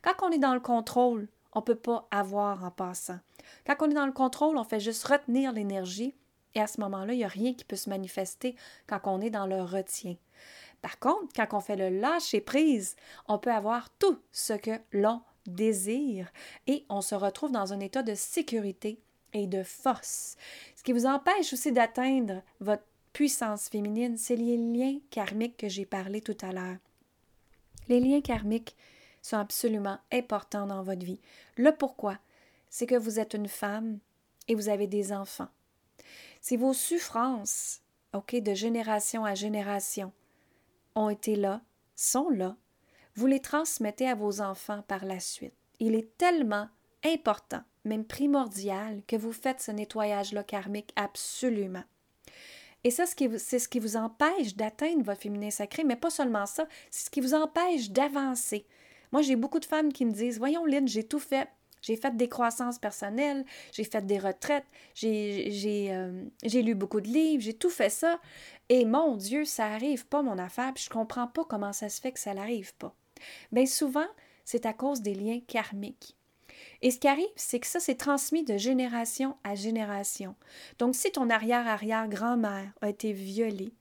Quand 0.00 0.14
on 0.22 0.30
est 0.30 0.38
dans 0.38 0.54
le 0.54 0.60
contrôle, 0.60 1.28
on 1.52 1.60
ne 1.60 1.64
peut 1.64 1.74
pas 1.74 2.08
avoir 2.10 2.64
en 2.64 2.70
passant. 2.70 3.18
Quand 3.66 3.76
on 3.80 3.90
est 3.90 3.94
dans 3.94 4.06
le 4.06 4.12
contrôle, 4.12 4.56
on 4.56 4.64
fait 4.64 4.80
juste 4.80 5.06
retenir 5.06 5.52
l'énergie 5.52 6.14
et 6.54 6.60
à 6.60 6.66
ce 6.66 6.80
moment-là, 6.80 7.12
il 7.12 7.18
n'y 7.18 7.24
a 7.24 7.28
rien 7.28 7.52
qui 7.52 7.64
peut 7.64 7.76
se 7.76 7.90
manifester 7.90 8.56
quand 8.86 9.00
on 9.04 9.20
est 9.20 9.28
dans 9.28 9.46
le 9.46 9.62
retien. 9.62 10.16
Par 10.80 10.98
contre, 10.98 11.34
quand 11.36 11.48
on 11.52 11.60
fait 11.60 11.76
le 11.76 12.00
lâcher 12.00 12.40
prise, 12.40 12.96
on 13.28 13.38
peut 13.38 13.52
avoir 13.52 13.90
tout 13.98 14.18
ce 14.32 14.54
que 14.54 14.80
l'on 14.90 15.20
désire 15.46 16.32
et 16.66 16.86
on 16.88 17.02
se 17.02 17.14
retrouve 17.14 17.52
dans 17.52 17.74
un 17.74 17.80
état 17.80 18.02
de 18.02 18.14
sécurité 18.14 19.02
et 19.34 19.46
de 19.46 19.62
force. 19.62 20.36
Ce 20.76 20.82
qui 20.82 20.92
vous 20.92 21.06
empêche 21.06 21.52
aussi 21.52 21.72
d'atteindre 21.72 22.42
votre 22.60 22.84
puissance 23.12 23.68
féminine, 23.68 24.16
c'est 24.16 24.36
les 24.36 24.56
liens 24.56 24.98
karmiques 25.10 25.56
que 25.56 25.68
j'ai 25.68 25.86
parlé 25.86 26.20
tout 26.20 26.36
à 26.42 26.52
l'heure. 26.52 26.78
Les 27.88 28.00
liens 28.00 28.20
karmiques 28.20 28.76
sont 29.22 29.36
absolument 29.36 29.98
importants 30.12 30.66
dans 30.66 30.82
votre 30.82 31.04
vie. 31.04 31.20
Le 31.56 31.72
pourquoi, 31.72 32.18
c'est 32.68 32.86
que 32.86 32.94
vous 32.94 33.18
êtes 33.18 33.34
une 33.34 33.48
femme 33.48 33.98
et 34.48 34.54
vous 34.54 34.68
avez 34.68 34.86
des 34.86 35.12
enfants. 35.12 35.48
Si 36.40 36.56
vos 36.56 36.72
souffrances, 36.72 37.80
OK, 38.14 38.34
de 38.34 38.54
génération 38.54 39.24
à 39.24 39.34
génération, 39.34 40.12
ont 40.94 41.10
été 41.10 41.36
là, 41.36 41.60
sont 41.96 42.30
là, 42.30 42.56
vous 43.14 43.26
les 43.26 43.40
transmettez 43.40 44.08
à 44.08 44.14
vos 44.14 44.40
enfants 44.40 44.82
par 44.88 45.04
la 45.04 45.20
suite. 45.20 45.54
Il 45.78 45.94
est 45.94 46.16
tellement 46.16 46.68
important, 47.04 47.62
même 47.84 48.04
primordial, 48.04 49.02
que 49.06 49.16
vous 49.16 49.32
faites 49.32 49.60
ce 49.60 49.70
nettoyage-là 49.70 50.44
karmique 50.44 50.92
absolument. 50.96 51.84
Et 52.84 52.90
ça, 52.90 53.04
c'est 53.06 53.58
ce 53.58 53.68
qui 53.68 53.78
vous 53.78 53.96
empêche 53.96 54.56
d'atteindre 54.56 55.02
votre 55.04 55.20
féminin 55.20 55.50
sacré, 55.50 55.84
mais 55.84 55.96
pas 55.96 56.10
seulement 56.10 56.46
ça, 56.46 56.66
c'est 56.90 57.06
ce 57.06 57.10
qui 57.10 57.20
vous 57.20 57.34
empêche 57.34 57.90
d'avancer. 57.90 58.66
Moi, 59.12 59.22
j'ai 59.22 59.36
beaucoup 59.36 59.58
de 59.60 59.64
femmes 59.64 59.92
qui 59.92 60.04
me 60.04 60.12
disent 60.12 60.38
Voyons, 60.38 60.64
Lynn, 60.64 60.88
j'ai 60.88 61.04
tout 61.04 61.18
fait. 61.18 61.48
J'ai 61.82 61.96
fait 61.96 62.14
des 62.14 62.28
croissances 62.28 62.78
personnelles, 62.78 63.44
j'ai 63.72 63.84
fait 63.84 64.04
des 64.04 64.18
retraites, 64.18 64.66
euh, 65.02 66.24
j'ai 66.42 66.62
lu 66.62 66.74
beaucoup 66.74 67.00
de 67.00 67.08
livres, 67.08 67.42
j'ai 67.42 67.54
tout 67.54 67.70
fait 67.70 67.88
ça. 67.88 68.20
Et 68.68 68.84
mon 68.84 69.16
Dieu, 69.16 69.46
ça 69.46 69.66
arrive 69.66 70.06
pas, 70.06 70.20
mon 70.20 70.36
affaire, 70.36 70.74
puis 70.74 70.84
je 70.84 70.90
comprends 70.90 71.26
pas 71.26 71.44
comment 71.44 71.72
ça 71.72 71.88
se 71.88 72.00
fait 72.00 72.12
que 72.12 72.20
ça 72.20 72.34
n'arrive 72.34 72.74
pas. 72.74 72.94
Bien 73.50 73.64
souvent, 73.64 74.06
c'est 74.44 74.66
à 74.66 74.74
cause 74.74 75.00
des 75.00 75.14
liens 75.14 75.40
karmiques. 75.46 76.16
Et 76.82 76.90
ce 76.90 76.98
qui 76.98 77.08
arrive, 77.08 77.28
c'est 77.36 77.60
que 77.60 77.66
ça, 77.66 77.80
c'est 77.80 77.96
transmis 77.96 78.44
de 78.44 78.56
génération 78.56 79.36
à 79.44 79.54
génération. 79.54 80.34
Donc, 80.78 80.94
si 80.94 81.12
ton 81.12 81.28
arrière-arrière-grand-mère 81.28 82.72
a 82.80 82.88
été 82.88 83.12
violée, 83.12 83.74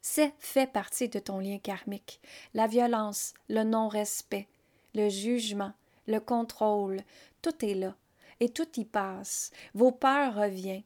c'est 0.00 0.32
fait 0.38 0.70
partie 0.70 1.08
de 1.08 1.18
ton 1.18 1.38
lien 1.38 1.58
karmique. 1.58 2.20
La 2.54 2.66
violence, 2.66 3.34
le 3.48 3.64
non-respect, 3.64 4.48
le 4.94 5.10
jugement, 5.10 5.72
le 6.06 6.18
contrôle, 6.18 7.02
tout 7.42 7.64
est 7.64 7.74
là. 7.74 7.94
Et 8.42 8.48
tout 8.48 8.68
y 8.76 8.86
passe. 8.86 9.50
Vos 9.74 9.92
peurs 9.92 10.34
reviennent. 10.34 10.82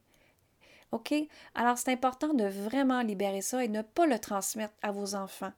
OK? 0.91 1.15
Alors, 1.55 1.79
c'est 1.79 1.93
important 1.93 2.35
de 2.35 2.45
vraiment 2.45 3.03
libérer 3.03 3.43
ça 3.43 3.65
et 3.65 3.69
ne 3.69 3.83
pas 3.83 4.07
le 4.07 4.19
transmettre 4.19 4.75
à 4.83 4.91
vos 4.91 5.15
enfants. 5.15 5.53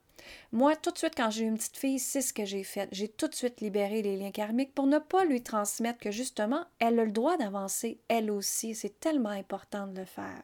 Moi, 0.52 0.76
tout 0.76 0.90
de 0.90 0.98
suite, 0.98 1.14
quand 1.16 1.30
j'ai 1.30 1.44
eu 1.44 1.48
une 1.48 1.56
petite 1.56 1.76
fille, 1.76 1.98
c'est 1.98 2.20
ce 2.20 2.32
que 2.32 2.44
j'ai 2.44 2.64
fait. 2.64 2.88
J'ai 2.92 3.08
tout 3.08 3.28
de 3.28 3.34
suite 3.34 3.60
libéré 3.60 4.02
les 4.02 4.16
liens 4.16 4.30
karmiques 4.30 4.74
pour 4.74 4.86
ne 4.86 4.98
pas 4.98 5.24
lui 5.24 5.42
transmettre 5.42 5.98
que 5.98 6.10
justement, 6.10 6.64
elle 6.78 6.98
a 6.98 7.04
le 7.04 7.12
droit 7.12 7.36
d'avancer, 7.36 7.98
elle 8.08 8.30
aussi. 8.30 8.74
C'est 8.74 9.00
tellement 9.00 9.30
important 9.30 9.86
de 9.86 10.00
le 10.00 10.04
faire. 10.04 10.42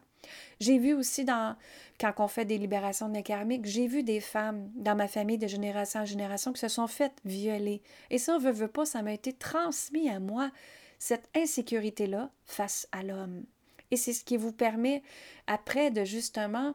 J'ai 0.59 0.77
vu 0.77 0.93
aussi 0.93 1.25
dans 1.25 1.55
quand 1.99 2.13
on 2.17 2.27
fait 2.27 2.45
des 2.45 2.57
libérations 2.57 3.09
de 3.09 3.19
karmiques, 3.21 3.65
j'ai 3.65 3.87
vu 3.87 4.03
des 4.03 4.19
femmes 4.19 4.69
dans 4.75 4.95
ma 4.95 5.07
famille 5.07 5.37
de 5.37 5.47
génération 5.47 6.01
en 6.01 6.05
génération 6.05 6.53
qui 6.53 6.59
se 6.59 6.67
sont 6.67 6.87
faites 6.87 7.19
violer. 7.25 7.81
Et 8.09 8.17
ça, 8.17 8.37
veut, 8.37 8.51
veut 8.51 8.67
pas, 8.67 8.85
ça 8.85 9.01
m'a 9.01 9.13
été 9.13 9.33
transmis 9.33 10.09
à 10.09 10.19
moi, 10.19 10.51
cette 10.99 11.29
insécurité-là 11.35 12.29
face 12.45 12.87
à 12.91 13.03
l'homme. 13.03 13.43
Et 13.91 13.97
c'est 13.97 14.13
ce 14.13 14.23
qui 14.23 14.37
vous 14.37 14.51
permet 14.51 15.03
après 15.47 15.91
de 15.91 16.03
justement 16.03 16.73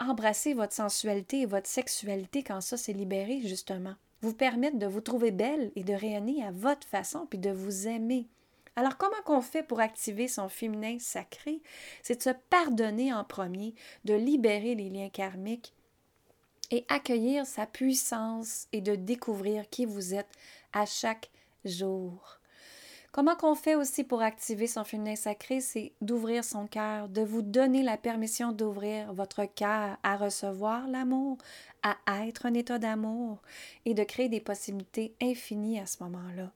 embrasser 0.00 0.54
votre 0.54 0.72
sensualité 0.72 1.42
et 1.42 1.46
votre 1.46 1.68
sexualité 1.68 2.42
quand 2.42 2.60
ça 2.60 2.76
s'est 2.76 2.92
libéré, 2.92 3.40
justement. 3.42 3.94
Vous 4.22 4.34
permettre 4.34 4.78
de 4.78 4.86
vous 4.86 5.00
trouver 5.00 5.30
belle 5.30 5.70
et 5.76 5.84
de 5.84 5.94
rayonner 5.94 6.44
à 6.44 6.50
votre 6.50 6.86
façon, 6.86 7.26
puis 7.26 7.38
de 7.38 7.50
vous 7.50 7.86
aimer. 7.86 8.26
Alors, 8.76 8.96
comment 8.96 9.20
qu'on 9.24 9.42
fait 9.42 9.62
pour 9.62 9.80
activer 9.80 10.28
son 10.28 10.48
féminin 10.48 10.96
sacré? 10.98 11.60
C'est 12.02 12.16
de 12.16 12.22
se 12.22 12.30
pardonner 12.48 13.12
en 13.12 13.24
premier, 13.24 13.74
de 14.04 14.14
libérer 14.14 14.74
les 14.74 14.88
liens 14.88 15.10
karmiques 15.10 15.74
et 16.70 16.84
accueillir 16.88 17.46
sa 17.46 17.66
puissance 17.66 18.68
et 18.72 18.80
de 18.80 18.94
découvrir 18.94 19.68
qui 19.68 19.86
vous 19.86 20.14
êtes 20.14 20.30
à 20.72 20.86
chaque 20.86 21.30
jour. 21.64 22.39
Comment 23.12 23.34
qu'on 23.34 23.56
fait 23.56 23.74
aussi 23.74 24.04
pour 24.04 24.22
activer 24.22 24.68
son 24.68 24.84
féminin 24.84 25.16
sacré, 25.16 25.60
c'est 25.60 25.92
d'ouvrir 26.00 26.44
son 26.44 26.68
cœur, 26.68 27.08
de 27.08 27.22
vous 27.22 27.42
donner 27.42 27.82
la 27.82 27.96
permission 27.96 28.52
d'ouvrir 28.52 29.12
votre 29.12 29.44
cœur 29.46 29.98
à 30.04 30.16
recevoir 30.16 30.86
l'amour, 30.86 31.38
à 31.82 31.96
être 32.26 32.46
un 32.46 32.54
état 32.54 32.78
d'amour 32.78 33.42
et 33.84 33.94
de 33.94 34.04
créer 34.04 34.28
des 34.28 34.40
possibilités 34.40 35.12
infinies 35.20 35.80
à 35.80 35.86
ce 35.86 36.02
moment-là. 36.04 36.52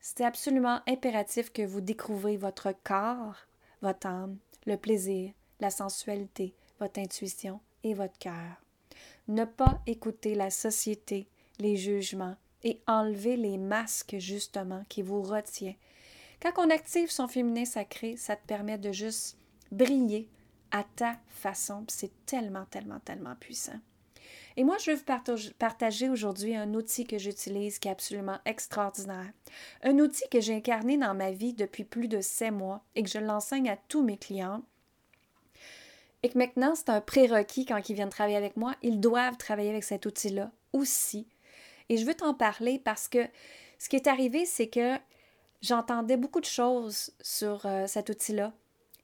C'est 0.00 0.24
absolument 0.24 0.80
impératif 0.88 1.52
que 1.52 1.62
vous 1.62 1.80
découvrez 1.80 2.36
votre 2.36 2.74
corps, 2.82 3.36
votre 3.80 4.08
âme, 4.08 4.38
le 4.66 4.76
plaisir, 4.76 5.32
la 5.60 5.70
sensualité, 5.70 6.52
votre 6.80 6.98
intuition 6.98 7.60
et 7.84 7.94
votre 7.94 8.18
cœur. 8.18 8.60
Ne 9.28 9.44
pas 9.44 9.80
écouter 9.86 10.34
la 10.34 10.50
société, 10.50 11.28
les 11.60 11.76
jugements, 11.76 12.36
et 12.64 12.80
enlever 12.86 13.36
les 13.36 13.58
masques 13.58 14.16
justement 14.18 14.84
qui 14.88 15.02
vous 15.02 15.22
retiennent. 15.22 15.74
Quand 16.40 16.52
on 16.56 16.70
active 16.70 17.10
son 17.10 17.28
féminin 17.28 17.64
sacré, 17.64 18.16
ça 18.16 18.36
te 18.36 18.46
permet 18.46 18.78
de 18.78 18.92
juste 18.92 19.36
briller 19.70 20.28
à 20.70 20.84
ta 20.96 21.18
façon. 21.28 21.84
C'est 21.88 22.12
tellement, 22.24 22.64
tellement, 22.70 23.00
tellement 23.00 23.34
puissant. 23.36 23.78
Et 24.56 24.64
moi, 24.64 24.76
je 24.78 24.90
vais 24.90 24.96
vous 24.96 25.52
partager 25.58 26.08
aujourd'hui 26.08 26.56
un 26.56 26.74
outil 26.74 27.06
que 27.06 27.18
j'utilise 27.18 27.78
qui 27.78 27.88
est 27.88 27.92
absolument 27.92 28.38
extraordinaire. 28.44 29.30
Un 29.82 29.98
outil 29.98 30.28
que 30.30 30.40
j'ai 30.40 30.56
incarné 30.56 30.96
dans 30.96 31.14
ma 31.14 31.30
vie 31.30 31.52
depuis 31.52 31.84
plus 31.84 32.08
de 32.08 32.20
sept 32.20 32.52
mois 32.52 32.82
et 32.94 33.02
que 33.02 33.10
je 33.10 33.18
l'enseigne 33.18 33.70
à 33.70 33.76
tous 33.76 34.02
mes 34.02 34.16
clients. 34.16 34.62
Et 36.22 36.28
que 36.28 36.38
maintenant, 36.38 36.74
c'est 36.74 36.90
un 36.90 37.00
prérequis 37.00 37.64
quand 37.64 37.88
ils 37.88 37.94
viennent 37.94 38.10
travailler 38.10 38.36
avec 38.36 38.56
moi. 38.56 38.74
Ils 38.82 39.00
doivent 39.00 39.36
travailler 39.36 39.70
avec 39.70 39.84
cet 39.84 40.04
outil-là 40.04 40.50
aussi 40.72 41.26
et 41.90 41.98
je 41.98 42.06
veux 42.06 42.14
t'en 42.14 42.32
parler 42.32 42.78
parce 42.78 43.08
que 43.08 43.18
ce 43.78 43.90
qui 43.90 43.96
est 43.96 44.06
arrivé, 44.06 44.46
c'est 44.46 44.68
que 44.68 44.96
j'entendais 45.60 46.16
beaucoup 46.16 46.40
de 46.40 46.46
choses 46.46 47.10
sur 47.20 47.66
euh, 47.66 47.86
cet 47.86 48.08
outil-là, 48.08 48.54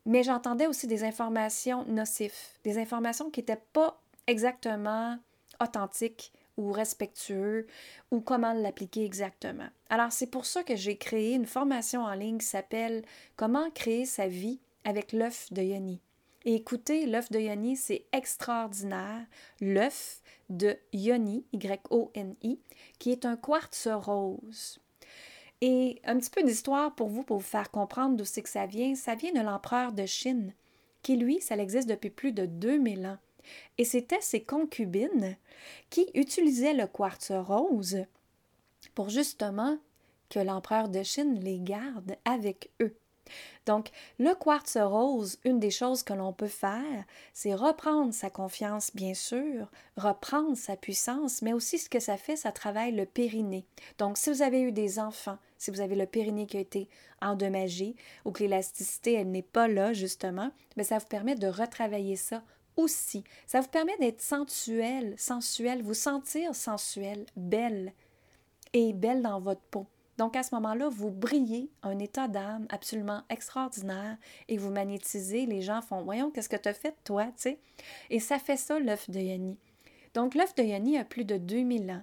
mais 0.07 0.23
j'entendais 0.23 0.69
aussi 0.69 0.87
des 0.87 1.05
informations 1.05 1.85
nocives, 1.85 2.33
des 2.65 2.79
informations 2.79 3.29
qui 3.29 3.41
n'étaient 3.41 3.63
pas 3.73 4.01
exactement 4.27 5.19
authentiques 5.61 6.33
ou 6.57 6.73
respectueux 6.73 7.67
ou 8.11 8.21
comment 8.21 8.53
l'appliquer 8.53 9.05
exactement. 9.05 9.69
Alors 9.91 10.13
c'est 10.13 10.29
pour 10.29 10.47
ça 10.47 10.63
que 10.63 10.77
j'ai 10.77 10.97
créé 10.97 11.35
une 11.35 11.47
formation 11.47 12.03
en 12.03 12.15
ligne 12.15 12.39
qui 12.39 12.47
s'appelle 12.47 13.05
Comment 13.37 13.71
créer 13.71 14.07
sa 14.07 14.29
vie 14.29 14.61
avec 14.85 15.13
l'œuf 15.13 15.53
de 15.53 15.63
Yoni. 15.63 16.01
Et 16.45 16.55
écoutez, 16.55 17.07
l'œuf 17.07 17.31
de 17.33 17.41
Yoni, 17.41 17.77
c'est 17.77 18.05
extraordinaire. 18.13 19.27
L'œuf 19.61 20.23
de 20.49 20.77
Yoni, 20.93 21.45
Y-O-N-I, 21.53 22.61
qui 22.99 23.11
est 23.11 23.25
un 23.25 23.37
quartz 23.37 23.89
rose. 23.91 24.79
Et 25.61 26.01
un 26.05 26.19
petit 26.19 26.31
peu 26.31 26.43
d'histoire 26.43 26.95
pour 26.95 27.09
vous, 27.09 27.23
pour 27.23 27.39
vous 27.39 27.47
faire 27.47 27.71
comprendre 27.71 28.17
d'où 28.17 28.25
c'est 28.25 28.43
que 28.43 28.49
ça 28.49 28.67
vient. 28.67 28.95
Ça 28.95 29.15
vient 29.15 29.33
de 29.33 29.41
l'empereur 29.41 29.93
de 29.93 30.05
Chine, 30.05 30.53
qui 31.03 31.17
lui, 31.17 31.41
ça 31.41 31.57
existe 31.57 31.89
depuis 31.89 32.11
plus 32.11 32.33
de 32.33 32.47
2000 32.47 33.07
ans. 33.07 33.19
Et 33.79 33.85
c'était 33.85 34.21
ses 34.21 34.43
concubines 34.43 35.37
qui 35.89 36.11
utilisaient 36.15 36.75
le 36.75 36.87
quartz 36.87 37.31
rose 37.31 38.05
pour 38.95 39.09
justement 39.09 39.79
que 40.29 40.41
l'empereur 40.41 40.89
de 40.89 41.03
Chine 41.03 41.39
les 41.41 41.61
garde 41.61 42.17
avec 42.25 42.71
eux. 42.83 42.97
Donc, 43.67 43.91
le 44.19 44.35
quartz 44.35 44.77
rose, 44.81 45.39
une 45.45 45.59
des 45.61 45.71
choses 45.71 46.03
que 46.03 46.13
l'on 46.13 46.33
peut 46.33 46.47
faire, 46.47 47.05
c'est 47.33 47.55
reprendre 47.55 48.15
sa 48.15 48.31
confiance, 48.31 48.91
bien 48.95 49.15
sûr, 49.15 49.69
reprendre 49.97 50.57
sa 50.57 50.77
puissance, 50.77 51.43
mais 51.43 51.53
aussi 51.53 51.79
ce 51.79 51.89
que 51.89 52.01
ça 52.01 52.17
fait, 52.17 52.37
ça 52.37 52.53
travaille 52.53 52.93
le 52.93 53.07
périnée. 53.07 53.67
Donc, 53.99 54.19
si 54.19 54.31
vous 54.31 54.43
avez 54.43 54.61
eu 54.61 54.73
des 54.73 54.99
enfants, 54.99 55.39
si 55.59 55.71
vous 55.71 55.81
avez 55.81 55.97
le 55.97 56.07
périnée 56.07 56.47
qui 56.47 56.57
a 56.57 56.61
été 56.61 56.89
endommagé 57.21 57.97
ou 58.25 58.31
que 58.31 58.43
l'élasticité, 58.43 59.15
elle 59.15 59.31
n'est 59.31 59.43
pas 59.43 59.69
là, 59.69 59.93
justement, 59.93 60.51
mais 60.77 60.85
ça 60.85 60.99
vous 60.99 61.07
permet 61.07 61.35
de 61.35 61.49
retravailler 61.49 62.17
ça 62.17 62.43
aussi. 62.77 63.25
Ça 63.47 63.61
vous 63.61 63.69
permet 63.69 63.97
d'être 63.99 64.21
sensuel, 64.21 65.15
sensuel, 65.19 65.83
vous 65.83 65.95
sentir 65.95 66.55
sensuel, 66.55 67.27
belle 67.37 67.93
et 68.73 68.93
belle 68.93 69.23
dans 69.23 69.41
votre 69.41 69.63
peau. 69.63 69.87
Donc 70.19 70.37
à 70.37 70.43
ce 70.43 70.55
moment-là, 70.55 70.89
vous 70.89 71.11
brillez 71.11 71.71
un 71.83 71.99
état 71.99 72.29
d'âme 72.29 72.67
absolument 72.71 73.23
extraordinaire 73.29 74.17
et 74.49 74.57
vous 74.57 74.71
magnétisez. 74.71 75.47
Les 75.47 75.63
gens 75.63 75.83
font 75.83 76.03
Voyons, 76.03 76.31
qu'est-ce 76.31 76.49
que 76.49 76.57
tu 76.57 76.69
as 76.69 76.75
fait, 76.75 76.95
toi, 77.05 77.27
tu 77.27 77.33
sais? 77.37 77.59
Et 78.11 78.21
ça 78.21 78.39
fait 78.39 78.57
ça, 78.57 78.79
l'œuf 78.79 79.11
de 79.11 79.21
Yanni. 79.21 79.59
Donc 80.15 80.35
l'œuf 80.35 80.55
de 80.55 80.63
Yanni 80.63 80.97
a 80.97 81.05
plus 81.05 81.25
de 81.25 81.37
2000 81.37 81.91
ans. 81.91 82.03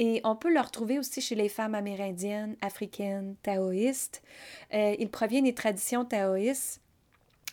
Et 0.00 0.20
on 0.24 0.36
peut 0.36 0.52
le 0.52 0.60
retrouver 0.60 0.98
aussi 0.98 1.20
chez 1.20 1.34
les 1.34 1.48
femmes 1.48 1.74
amérindiennes, 1.74 2.56
africaines, 2.60 3.34
taoïstes. 3.42 4.22
Euh, 4.72 4.94
il 4.98 5.10
provient 5.10 5.42
des 5.42 5.54
traditions 5.54 6.04
taoïstes. 6.04 6.80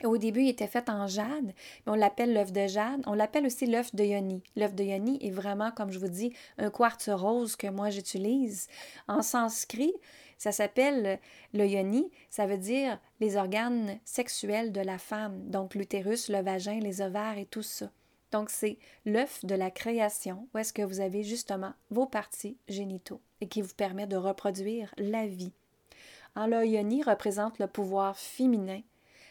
Au 0.03 0.17
début, 0.17 0.41
il 0.41 0.49
était 0.49 0.67
fait 0.67 0.89
en 0.89 1.07
jade, 1.07 1.53
on 1.87 1.95
l'appelle 1.95 2.33
l'œuf 2.33 2.51
de 2.51 2.67
jade. 2.67 3.01
On 3.07 3.13
l'appelle 3.13 3.45
aussi 3.45 3.65
l'œuf 3.65 3.95
de 3.95 4.03
yoni. 4.03 4.43
L'œuf 4.57 4.75
de 4.75 4.83
yoni 4.83 5.25
est 5.25 5.31
vraiment, 5.31 5.71
comme 5.71 5.91
je 5.91 5.99
vous 5.99 6.09
dis, 6.09 6.33
un 6.57 6.69
quartz 6.69 7.09
rose 7.09 7.55
que 7.55 7.67
moi 7.67 7.89
j'utilise. 7.89 8.67
En 9.07 9.21
sanskrit, 9.21 9.93
ça 10.37 10.51
s'appelle 10.51 11.19
le 11.53 11.65
yoni. 11.65 12.11
Ça 12.29 12.45
veut 12.45 12.57
dire 12.57 12.99
les 13.21 13.37
organes 13.37 13.99
sexuels 14.03 14.73
de 14.73 14.81
la 14.81 14.97
femme, 14.97 15.49
donc 15.49 15.75
l'utérus, 15.75 16.29
le 16.29 16.41
vagin, 16.41 16.79
les 16.79 17.01
ovaires 17.01 17.37
et 17.37 17.45
tout 17.45 17.63
ça. 17.63 17.89
Donc, 18.31 18.49
c'est 18.49 18.77
l'œuf 19.05 19.45
de 19.45 19.55
la 19.55 19.71
création, 19.71 20.49
où 20.53 20.57
est-ce 20.57 20.73
que 20.73 20.81
vous 20.81 20.99
avez 20.99 21.23
justement 21.23 21.71
vos 21.89 22.05
parties 22.05 22.57
génitaux 22.67 23.21
et 23.39 23.47
qui 23.47 23.61
vous 23.61 23.73
permet 23.75 24.07
de 24.07 24.17
reproduire 24.17 24.93
la 24.97 25.25
vie. 25.25 25.53
En 26.35 26.47
l'Oyoni 26.47 27.01
représente 27.01 27.59
le 27.59 27.67
pouvoir 27.67 28.17
féminin, 28.17 28.81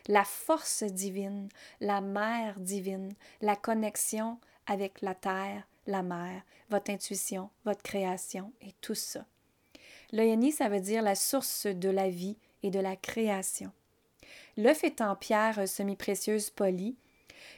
la 0.08 0.24
force 0.24 0.82
divine, 0.82 1.48
la 1.80 2.00
mère 2.00 2.58
divine, 2.58 3.12
la 3.40 3.56
connexion 3.56 4.38
avec 4.66 5.00
la 5.02 5.14
terre, 5.14 5.66
la 5.86 6.02
mer, 6.02 6.42
votre 6.70 6.90
intuition, 6.90 7.50
votre 7.64 7.82
création 7.82 8.52
et 8.60 8.72
tout 8.80 8.94
ça. 8.94 9.24
L'Oyoni, 10.12 10.52
ça 10.52 10.68
veut 10.68 10.80
dire 10.80 11.02
la 11.02 11.14
source 11.14 11.66
de 11.66 11.88
la 11.88 12.08
vie 12.08 12.36
et 12.62 12.70
de 12.70 12.80
la 12.80 12.96
création. 12.96 13.72
L'œuf 14.56 14.84
est 14.84 15.00
en 15.00 15.16
pierre 15.16 15.68
semi-précieuse 15.68 16.50
polie 16.50 16.96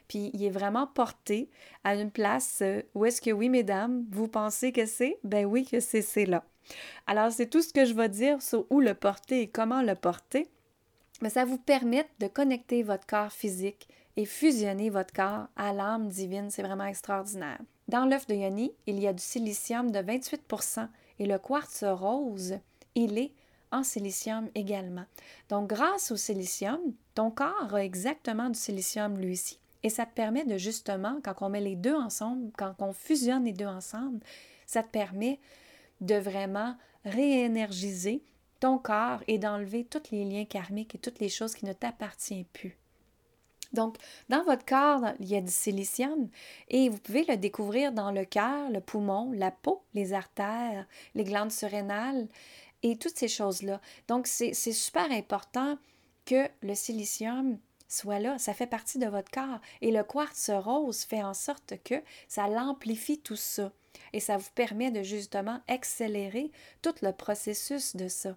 puis 0.09 0.31
il 0.33 0.45
est 0.45 0.51
vraiment 0.51 0.87
porté 0.87 1.49
à 1.85 1.95
une 1.95 2.11
place 2.11 2.61
euh, 2.63 2.83
où 2.95 3.05
est-ce 3.05 3.21
que 3.21 3.31
oui, 3.31 3.49
mesdames, 3.49 4.05
vous 4.11 4.29
pensez 4.29 4.73
que 4.73 4.87
c'est? 4.87 5.19
Ben 5.25 5.47
oui, 5.47 5.65
que 5.65 5.81
c'est 5.81 6.03
c'est 6.03 6.27
là. 6.27 6.45
Alors, 7.07 7.31
c'est 7.31 7.47
tout 7.47 7.63
ce 7.63 7.73
que 7.73 7.85
je 7.85 7.95
vais 7.95 8.09
dire 8.09 8.43
sur 8.43 8.67
où 8.71 8.81
le 8.81 8.95
porter 8.95 9.43
et 9.43 9.49
comment 9.49 9.83
le 9.83 9.95
porter. 9.95 10.49
Mais 11.23 11.31
ça 11.31 11.45
vous 11.45 11.59
permet 11.59 12.07
de 12.21 12.27
connecter 12.27 12.83
votre 12.83 13.07
corps 13.07 13.33
physique 13.33 13.89
et 14.17 14.25
fusionner 14.25 14.91
votre 14.91 15.13
corps 15.13 15.47
à 15.57 15.73
l'âme 15.73 16.09
divine. 16.09 16.51
C'est 16.51 16.63
vraiment 16.63 16.85
extraordinaire. 16.85 17.61
Dans 17.89 18.05
l'œuf 18.05 18.27
de 18.27 18.35
Yoni, 18.35 18.73
il 18.87 19.01
y 19.01 19.07
a 19.07 19.13
du 19.13 19.23
silicium 19.23 19.91
de 19.91 20.01
28% 20.01 20.89
et 21.19 21.27
le 21.27 21.39
quartz 21.39 21.85
rose, 21.85 22.59
il 22.95 23.19
est 23.19 23.33
en 23.73 23.83
silicium 23.83 24.49
également. 24.55 25.05
Donc, 25.49 25.69
grâce 25.69 26.11
au 26.11 26.17
silicium, 26.17 26.81
ton 27.15 27.31
corps 27.31 27.75
a 27.75 27.85
exactement 27.85 28.51
du 28.51 28.59
silicium 28.59 29.19
lui 29.19 29.33
aussi. 29.33 29.59
Et 29.83 29.91
ça 29.91 30.07
te 30.07 30.15
permet 30.15 30.45
de 30.45 30.57
justement, 30.57 31.21
quand 31.23 31.35
on 31.43 31.49
met 31.49 31.61
les 31.61 31.77
deux 31.77 31.95
ensemble, 31.95 32.51
quand 32.57 32.75
on 32.81 32.93
fusionne 32.93 33.45
les 33.45 33.53
deux 33.53 33.67
ensemble, 33.67 34.21
ça 34.67 34.83
te 34.83 34.89
permet 34.89 35.39
de 36.01 36.17
vraiment 36.17 36.77
réénergiser 37.05 38.23
ton 38.61 38.79
corps 38.79 39.23
et 39.29 39.39
d'enlever 39.39 39.85
tous 39.85 40.11
les 40.11 40.25
liens 40.25 40.45
karmiques 40.45 40.95
et 40.95 40.99
toutes 40.99 41.21
les 41.21 41.29
choses 41.29 41.55
qui 41.55 41.65
ne 41.65 41.73
t'appartiennent 41.73 42.45
plus. 42.53 42.77
Donc, 43.73 43.97
dans 44.29 44.43
votre 44.45 44.65
corps, 44.65 45.13
il 45.21 45.27
y 45.27 45.37
a 45.37 45.41
du 45.41 45.51
silicium 45.51 46.29
et 46.69 46.89
vous 46.89 46.99
pouvez 46.99 47.25
le 47.29 47.37
découvrir 47.37 47.93
dans 47.93 48.11
le 48.11 48.25
cœur, 48.25 48.71
le 48.71 48.81
poumon, 48.81 49.33
la 49.33 49.51
peau, 49.51 49.83
les 49.95 50.13
artères, 50.13 50.87
les 51.15 51.25
glandes 51.25 51.53
surrénales 51.53 52.29
et 52.83 52.97
toutes 52.97 53.19
ces 53.19 53.29
choses-là. 53.29 53.81
Donc, 54.09 54.27
c'est 54.27 54.55
super 54.55 55.11
important 55.11 55.79
que 56.25 56.49
le 56.63 56.75
silicium 56.75 57.59
soit 57.89 58.19
là. 58.19 58.39
Ça 58.39 58.55
fait 58.55 58.67
partie 58.67 58.99
de 58.99 59.07
votre 59.07 59.31
corps. 59.31 59.61
Et 59.81 59.91
le 59.91 60.05
quartz 60.05 60.51
rose 60.51 61.03
fait 61.03 61.23
en 61.23 61.35
sorte 61.35 61.75
que 61.85 62.03
ça 62.29 62.49
l'amplifie 62.49 63.19
tout 63.19 63.37
ça. 63.37 63.73
Et 64.13 64.21
ça 64.21 64.37
vous 64.37 64.51
permet 64.55 64.91
de 64.91 65.03
justement 65.03 65.61
accélérer 65.69 66.51
tout 66.83 66.95
le 67.03 67.13
processus 67.13 67.97
de 67.97 68.09
ça. 68.09 68.37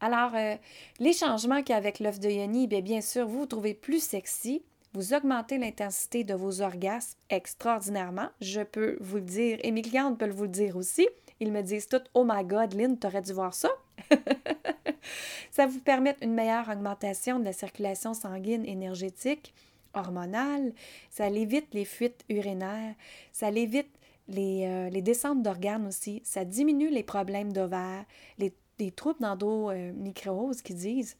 Alors, 0.00 0.32
euh, 0.34 0.54
les 1.00 1.12
changements 1.12 1.62
qu'il 1.62 1.70
y 1.70 1.72
a 1.72 1.76
avec 1.76 1.98
l'œuf 1.98 2.20
de 2.20 2.30
Yoni, 2.30 2.66
bien, 2.66 2.80
bien 2.80 3.00
sûr, 3.00 3.26
vous 3.26 3.40
vous 3.40 3.46
trouvez 3.46 3.74
plus 3.74 4.02
sexy, 4.02 4.62
vous 4.94 5.12
augmentez 5.12 5.58
l'intensité 5.58 6.24
de 6.24 6.34
vos 6.34 6.62
orgasmes 6.62 7.18
extraordinairement. 7.30 8.28
Je 8.40 8.62
peux 8.62 8.96
vous 9.00 9.16
le 9.16 9.22
dire, 9.22 9.58
et 9.62 9.70
mes 9.70 9.82
clientes 9.82 10.18
peuvent 10.18 10.30
vous 10.30 10.44
le 10.44 10.48
dire 10.48 10.76
aussi. 10.76 11.08
Ils 11.40 11.52
me 11.52 11.62
disent 11.62 11.88
tout 11.88 12.00
Oh 12.14 12.24
my 12.26 12.44
God, 12.44 12.74
Lynn, 12.74 12.98
t'aurais 12.98 13.22
dû 13.22 13.32
voir 13.32 13.54
ça. 13.54 13.70
ça 15.50 15.66
vous 15.66 15.80
permet 15.80 16.16
une 16.22 16.32
meilleure 16.32 16.68
augmentation 16.68 17.38
de 17.38 17.44
la 17.44 17.52
circulation 17.52 18.14
sanguine 18.14 18.64
énergétique, 18.64 19.52
hormonale, 19.94 20.72
ça 21.10 21.28
l'évite 21.28 21.74
les 21.74 21.84
fuites 21.84 22.24
urinaires, 22.28 22.94
ça 23.32 23.50
l'évite 23.50 23.90
les, 24.28 24.66
euh, 24.66 24.90
les, 24.90 25.02
descentes 25.02 25.42
d'organes 25.42 25.86
aussi, 25.86 26.20
ça 26.24 26.44
diminue 26.44 26.90
les 26.90 27.02
problèmes 27.02 27.52
d'ovaires, 27.52 28.04
les, 28.38 28.52
les, 28.78 28.90
troubles 28.90 29.20
d'endométriose 29.20 30.62
qui 30.62 30.74
disent. 30.74 31.16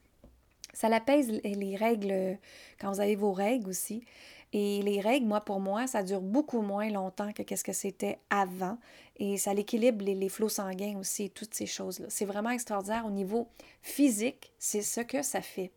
Ça 0.72 0.88
l'apaise 0.88 1.40
les 1.42 1.76
règles 1.76 2.38
quand 2.78 2.92
vous 2.92 3.00
avez 3.00 3.16
vos 3.16 3.32
règles 3.32 3.70
aussi. 3.70 4.04
Et 4.52 4.80
les 4.82 5.00
règles, 5.00 5.26
moi, 5.26 5.40
pour 5.42 5.60
moi, 5.60 5.86
ça 5.86 6.02
dure 6.02 6.22
beaucoup 6.22 6.62
moins 6.62 6.88
longtemps 6.88 7.32
que 7.32 7.56
ce 7.56 7.64
que 7.64 7.72
c'était 7.72 8.18
avant. 8.30 8.78
Et 9.16 9.36
ça 9.36 9.52
l'équilibre 9.52 10.04
les, 10.04 10.14
les, 10.14 10.28
flots 10.28 10.48
sanguins 10.48 10.96
aussi 10.98 11.24
et 11.24 11.28
toutes 11.28 11.52
ces 11.52 11.66
choses-là. 11.66 12.06
C'est 12.08 12.24
vraiment 12.24 12.50
extraordinaire 12.50 13.04
au 13.04 13.10
niveau 13.10 13.48
physique, 13.82 14.52
c'est 14.58 14.82
ce 14.82 15.00
que 15.00 15.22
ça 15.22 15.42
fait. 15.42 15.72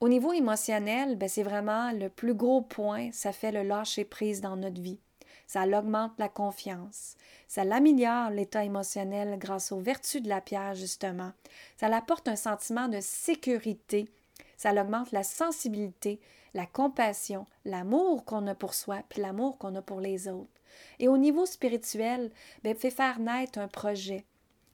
Au 0.00 0.08
niveau 0.08 0.32
émotionnel, 0.32 1.16
ben, 1.16 1.28
c'est 1.28 1.42
vraiment 1.42 1.90
le 1.92 2.08
plus 2.08 2.34
gros 2.34 2.60
point, 2.60 3.10
ça 3.12 3.32
fait 3.32 3.50
le 3.50 3.62
lâcher 3.62 4.04
prise 4.04 4.40
dans 4.40 4.56
notre 4.56 4.80
vie. 4.80 5.00
Ça 5.46 5.64
augmente 5.64 6.12
la 6.18 6.28
confiance. 6.28 7.16
Ça 7.48 7.64
l'améliore 7.64 8.30
l'état 8.30 8.64
émotionnel 8.64 9.38
grâce 9.38 9.70
aux 9.70 9.78
vertus 9.78 10.22
de 10.22 10.28
la 10.28 10.40
pierre, 10.40 10.74
justement. 10.74 11.32
Ça 11.76 11.86
apporte 11.86 12.28
un 12.28 12.36
sentiment 12.36 12.88
de 12.88 13.00
sécurité. 13.00 14.08
Ça 14.56 14.72
augmente 14.72 15.12
la 15.12 15.22
sensibilité, 15.22 16.20
la 16.54 16.66
compassion, 16.66 17.46
l'amour 17.64 18.24
qu'on 18.24 18.46
a 18.46 18.54
pour 18.54 18.74
soi, 18.74 19.02
puis 19.08 19.20
l'amour 19.20 19.58
qu'on 19.58 19.74
a 19.76 19.82
pour 19.82 20.00
les 20.00 20.28
autres. 20.28 20.50
Et 20.98 21.08
au 21.08 21.16
niveau 21.16 21.46
spirituel, 21.46 22.30
bien, 22.64 22.74
fait 22.74 22.90
faire 22.90 23.18
naître 23.18 23.58
un 23.58 23.68
projet. 23.68 24.24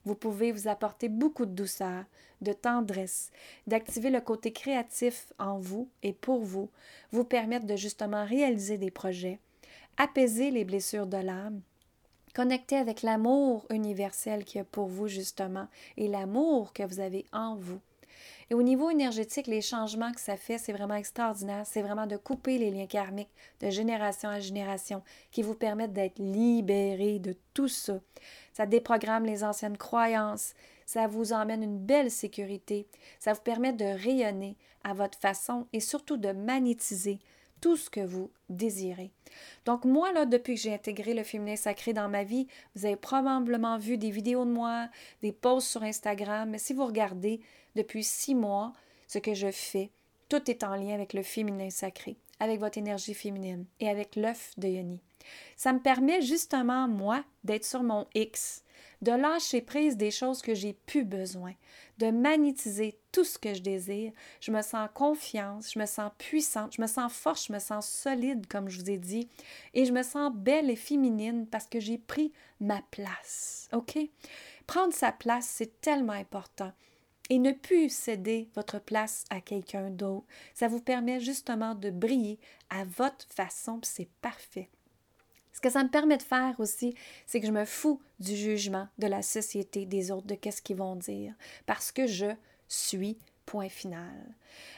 Vous 0.04 0.14
pouvez 0.14 0.50
vous 0.50 0.68
apporter 0.68 1.08
beaucoup 1.08 1.46
de 1.46 1.54
douceur, 1.54 2.04
de 2.40 2.52
tendresse, 2.52 3.30
d'activer 3.66 4.10
le 4.10 4.20
côté 4.20 4.52
créatif 4.52 5.32
en 5.38 5.58
vous 5.58 5.88
et 6.02 6.12
pour 6.12 6.40
vous, 6.40 6.70
vous 7.12 7.24
permettre 7.24 7.66
de 7.66 7.76
justement 7.76 8.24
réaliser 8.24 8.78
des 8.78 8.90
projets, 8.90 9.38
apaiser 9.96 10.50
les 10.50 10.64
blessures 10.64 11.06
de 11.06 11.18
l'âme, 11.18 11.60
connecter 12.34 12.76
avec 12.76 13.02
l'amour 13.02 13.66
universel 13.70 14.44
qu'il 14.44 14.58
y 14.58 14.62
a 14.62 14.64
pour 14.64 14.86
vous 14.86 15.08
justement 15.08 15.68
et 15.96 16.08
l'amour 16.08 16.72
que 16.72 16.82
vous 16.82 17.00
avez 17.00 17.26
en 17.32 17.56
vous. 17.56 17.80
Et 18.50 18.54
au 18.54 18.62
niveau 18.62 18.90
énergétique, 18.90 19.46
les 19.46 19.62
changements 19.62 20.12
que 20.12 20.20
ça 20.20 20.36
fait, 20.36 20.58
c'est 20.58 20.74
vraiment 20.74 20.94
extraordinaire. 20.94 21.64
C'est 21.64 21.80
vraiment 21.80 22.06
de 22.06 22.18
couper 22.18 22.58
les 22.58 22.70
liens 22.70 22.86
karmiques 22.86 23.32
de 23.60 23.70
génération 23.70 24.28
à 24.28 24.40
génération 24.40 25.02
qui 25.30 25.42
vous 25.42 25.54
permettent 25.54 25.94
d'être 25.94 26.18
libérés 26.18 27.18
de 27.18 27.34
tout 27.54 27.68
ça. 27.68 27.98
Ça 28.52 28.66
déprogramme 28.66 29.24
les 29.24 29.42
anciennes 29.42 29.78
croyances. 29.78 30.52
Ça 30.84 31.06
vous 31.06 31.32
emmène 31.32 31.62
une 31.62 31.78
belle 31.78 32.10
sécurité. 32.10 32.86
Ça 33.18 33.32
vous 33.32 33.40
permet 33.40 33.72
de 33.72 33.86
rayonner 33.86 34.56
à 34.84 34.92
votre 34.92 35.18
façon 35.18 35.66
et 35.72 35.80
surtout 35.80 36.18
de 36.18 36.32
magnétiser 36.32 37.20
tout 37.62 37.76
ce 37.76 37.88
que 37.88 38.00
vous 38.00 38.30
désirez. 38.50 39.10
Donc 39.64 39.86
moi, 39.86 40.12
là, 40.12 40.26
depuis 40.26 40.56
que 40.56 40.60
j'ai 40.60 40.74
intégré 40.74 41.14
le 41.14 41.22
féminin 41.22 41.56
sacré 41.56 41.94
dans 41.94 42.08
ma 42.08 42.24
vie, 42.24 42.46
vous 42.74 42.84
avez 42.84 42.96
probablement 42.96 43.78
vu 43.78 43.96
des 43.96 44.10
vidéos 44.10 44.44
de 44.44 44.50
moi, 44.50 44.88
des 45.22 45.32
posts 45.32 45.68
sur 45.68 45.82
Instagram, 45.82 46.50
mais 46.50 46.58
si 46.58 46.74
vous 46.74 46.84
regardez 46.84 47.40
depuis 47.74 48.04
six 48.04 48.34
mois, 48.34 48.74
ce 49.06 49.18
que 49.18 49.32
je 49.32 49.50
fais, 49.50 49.90
tout 50.28 50.50
est 50.50 50.64
en 50.64 50.74
lien 50.74 50.94
avec 50.94 51.14
le 51.14 51.22
féminin 51.22 51.70
sacré, 51.70 52.16
avec 52.40 52.58
votre 52.58 52.78
énergie 52.78 53.14
féminine 53.14 53.64
et 53.80 53.88
avec 53.88 54.16
l'œuf 54.16 54.52
de 54.58 54.68
Yoni. 54.68 55.00
Ça 55.56 55.72
me 55.72 55.80
permet 55.80 56.20
justement, 56.20 56.88
moi, 56.88 57.24
d'être 57.44 57.64
sur 57.64 57.84
mon 57.84 58.06
X, 58.14 58.64
de 59.02 59.12
lâcher 59.12 59.60
prise 59.60 59.96
des 59.96 60.10
choses 60.10 60.42
que 60.42 60.54
j'ai 60.54 60.72
plus 60.72 61.04
besoin, 61.04 61.52
de 62.02 62.10
magnétiser 62.10 62.98
tout 63.12 63.22
ce 63.22 63.38
que 63.38 63.54
je 63.54 63.62
désire. 63.62 64.10
Je 64.40 64.50
me 64.50 64.60
sens 64.60 64.88
confiance, 64.92 65.72
je 65.72 65.78
me 65.78 65.86
sens 65.86 66.10
puissante, 66.18 66.74
je 66.74 66.82
me 66.82 66.88
sens 66.88 67.12
forte, 67.12 67.46
je 67.46 67.52
me 67.52 67.60
sens 67.60 67.88
solide, 67.88 68.48
comme 68.48 68.68
je 68.68 68.80
vous 68.80 68.90
ai 68.90 68.98
dit, 68.98 69.28
et 69.72 69.84
je 69.84 69.92
me 69.92 70.02
sens 70.02 70.32
belle 70.34 70.68
et 70.68 70.76
féminine 70.76 71.46
parce 71.46 71.66
que 71.66 71.78
j'ai 71.78 71.98
pris 71.98 72.32
ma 72.58 72.82
place. 72.90 73.68
OK? 73.72 73.96
Prendre 74.66 74.92
sa 74.92 75.12
place, 75.12 75.46
c'est 75.46 75.80
tellement 75.80 76.12
important. 76.12 76.72
Et 77.30 77.38
ne 77.38 77.52
plus 77.52 77.88
céder 77.88 78.50
votre 78.56 78.80
place 78.80 79.24
à 79.30 79.40
quelqu'un 79.40 79.90
d'autre, 79.90 80.26
ça 80.54 80.66
vous 80.66 80.80
permet 80.80 81.20
justement 81.20 81.76
de 81.76 81.90
briller 81.90 82.40
à 82.68 82.84
votre 82.84 83.26
façon, 83.32 83.78
c'est 83.84 84.10
parfait. 84.20 84.68
Ce 85.52 85.60
que 85.60 85.70
ça 85.70 85.84
me 85.84 85.88
permet 85.90 86.16
de 86.16 86.22
faire 86.22 86.54
aussi, 86.58 86.94
c'est 87.26 87.40
que 87.40 87.46
je 87.46 87.52
me 87.52 87.64
fous 87.64 88.00
du 88.20 88.36
jugement 88.36 88.88
de 88.98 89.06
la 89.06 89.22
société, 89.22 89.86
des 89.86 90.10
autres, 90.10 90.26
de 90.26 90.34
qu'est-ce 90.34 90.62
qu'ils 90.62 90.76
vont 90.76 90.96
dire, 90.96 91.34
parce 91.66 91.92
que 91.92 92.06
je 92.06 92.26
suis 92.68 93.18
point 93.46 93.68
final. 93.68 94.34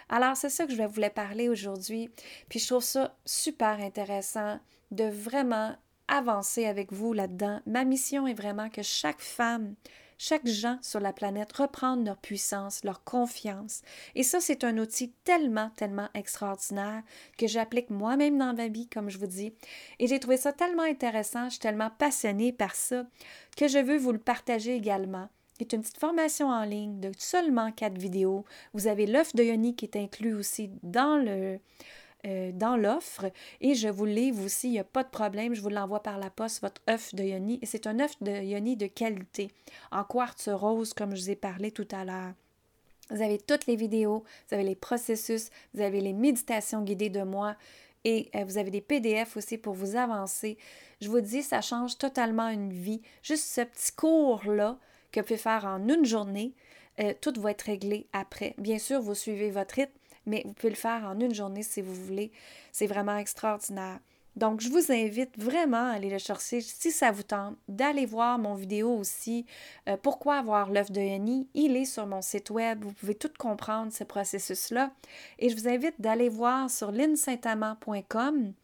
Alors, 0.09 0.37
c'est 0.37 0.49
ça 0.49 0.67
que 0.67 0.73
je 0.73 0.83
vous 0.83 1.11
parler 1.15 1.49
aujourd'hui. 1.49 2.11
Puis 2.49 2.59
je 2.59 2.67
trouve 2.67 2.83
ça 2.83 3.17
super 3.25 3.81
intéressant 3.81 4.59
de 4.91 5.05
vraiment 5.05 5.77
avancer 6.09 6.67
avec 6.67 6.93
vous 6.93 7.13
là-dedans. 7.13 7.61
Ma 7.67 7.85
mission 7.85 8.27
est 8.27 8.35
vraiment 8.35 8.69
que 8.69 8.83
chaque 8.83 9.21
femme, 9.21 9.75
chaque 10.19 10.47
gens 10.47 10.79
sur 10.83 11.01
la 11.01 11.13
planète 11.13 11.53
reprennent 11.53 12.05
leur 12.05 12.19
puissance, 12.19 12.85
leur 12.85 13.05
confiance. 13.05 13.83
Et 14.15 14.23
ça, 14.23 14.41
c'est 14.41 14.65
un 14.65 14.79
outil 14.79 15.13
tellement, 15.25 15.71
tellement 15.77 16.09
extraordinaire 16.15 17.03
que 17.39 17.47
j'applique 17.47 17.91
moi-même 17.91 18.39
dans 18.39 18.55
ma 18.55 18.69
vie, 18.69 18.89
comme 18.89 19.11
je 19.11 19.19
vous 19.19 19.27
dis. 19.27 19.53
Et 19.99 20.07
j'ai 20.07 20.21
trouvé 20.21 20.37
ça 20.37 20.53
tellement 20.53 20.83
intéressant, 20.83 21.45
je 21.45 21.51
suis 21.51 21.61
tellement 21.61 21.91
passionnée 21.91 22.53
par 22.53 22.75
ça, 22.75 23.05
que 23.57 23.69
je 23.69 23.79
veux 23.79 23.99
vous 23.99 24.13
le 24.13 24.19
partager 24.19 24.75
également. 24.75 25.29
C'est 25.59 25.73
une 25.73 25.83
petite 25.83 26.01
formation 26.01 26.49
en 26.49 26.65
ligne 26.65 26.99
de 26.99 27.13
seulement 27.17 27.71
quatre 27.71 27.97
vidéos. 27.97 28.45
Vous 28.73 28.89
avez 28.89 29.07
l'œuf 29.07 29.35
de 29.37 29.45
Yoni 29.45 29.77
qui 29.77 29.85
est 29.85 29.97
inclus 29.97 30.35
aussi 30.35 30.71
dans 30.83 31.17
le, 31.17 31.61
euh, 32.27 32.53
dans 32.53 32.77
l'offre 32.77 33.31
et 33.61 33.75
je 33.75 33.89
vous 33.89 34.05
livre 34.05 34.45
aussi, 34.45 34.69
il 34.69 34.73
n'y 34.73 34.79
a 34.79 34.85
pas 34.85 35.03
de 35.03 35.09
problème, 35.09 35.55
je 35.55 35.61
vous 35.61 35.69
l'envoie 35.69 36.03
par 36.03 36.19
la 36.19 36.31
poste, 36.31 36.63
votre 36.63 36.81
œuf 36.89 37.15
de 37.15 37.23
yoni. 37.23 37.59
Et 37.63 37.67
c'est 37.67 37.87
un 37.87 38.01
œuf 38.01 38.23
de 38.23 38.43
yoni 38.43 38.77
de 38.77 38.87
qualité, 38.87 39.51
en 39.93 40.05
quartz 40.05 40.49
rose, 40.49 40.95
comme 40.95 41.15
je 41.15 41.23
vous 41.23 41.31
ai 41.31 41.37
parlé 41.37 41.71
tout 41.71 41.89
à 41.91 42.05
l'heure. 42.05 42.33
Vous 43.11 43.21
avez 43.21 43.39
toutes 43.39 43.67
les 43.67 43.77
vidéos, 43.77 44.25
vous 44.49 44.55
avez 44.55 44.65
les 44.65 44.75
processus, 44.75 45.51
vous 45.75 45.83
avez 45.83 46.01
les 46.01 46.15
méditations 46.15 46.83
guidées 46.83 47.11
de 47.11 47.23
moi 47.23 47.57
et 48.05 48.31
euh, 48.35 48.45
vous 48.45 48.59
avez 48.59 48.71
des 48.71 48.81
PDF 48.81 49.37
aussi 49.37 49.59
pour 49.59 49.75
vous 49.75 49.97
avancer. 49.97 50.57
Je 51.01 51.09
vous 51.09 51.21
dis, 51.21 51.43
ça 51.43 51.61
change 51.61 51.99
totalement 51.99 52.49
une 52.49 52.73
vie. 52.73 53.03
Juste 53.23 53.45
ce 53.45 53.61
petit 53.63 53.93
cours-là 53.93 54.79
que 55.13 55.21
vous 55.21 55.27
pouvez 55.27 55.39
faire 55.39 55.65
en 55.65 55.87
une 55.89 56.05
journée, 56.05 56.55
euh, 57.01 57.13
tout 57.21 57.33
va 57.39 57.51
être 57.51 57.63
réglé 57.63 58.07
après. 58.13 58.55
Bien 58.59 58.79
sûr, 58.79 59.01
vous 59.01 59.15
suivez 59.15 59.51
votre 59.51 59.75
rythme, 59.75 59.93
mais 60.27 60.43
vous 60.45 60.53
pouvez 60.53 60.71
le 60.71 60.77
faire 60.77 61.05
en 61.05 61.19
une 61.21 61.35
journée 61.35 61.63
si 61.63 61.83
vous 61.83 61.95
voulez. 61.95 62.33
C'est 62.73 62.87
vraiment 62.87 63.17
extraordinaire. 63.17 64.01
Donc, 64.37 64.61
je 64.61 64.69
vous 64.69 64.91
invite 64.91 65.39
vraiment 65.39 65.91
à 65.91 65.93
aller 65.93 66.11
le 66.11 66.19
chercher 66.19 66.61
si 66.61 66.91
ça 66.91 67.13
vous 67.13 67.23
tente, 67.23 67.57
d'aller 67.69 68.05
voir 68.05 68.39
mon 68.39 68.55
vidéo 68.55 68.93
aussi. 68.97 69.47
Euh, 69.89 69.97
pourquoi 69.97 70.37
avoir 70.39 70.71
l'œuf 70.71 70.91
de 70.91 71.01
Yanni? 71.01 71.49
Il 71.55 71.77
est 71.77 71.85
sur 71.85 72.07
mon 72.07 72.21
site 72.21 72.51
web. 72.51 72.83
Vous 72.83 72.93
pouvez 72.93 73.15
tout 73.15 73.31
comprendre 73.39 73.93
ce 73.93 74.03
processus-là. 74.03 74.91
Et 75.39 75.51
je 75.51 75.57
vous 75.57 75.69
invite 75.69 76.01
d'aller 76.01 76.29
voir 76.29 76.69
sur 76.69 76.91
linsaintamant.com 76.91 78.55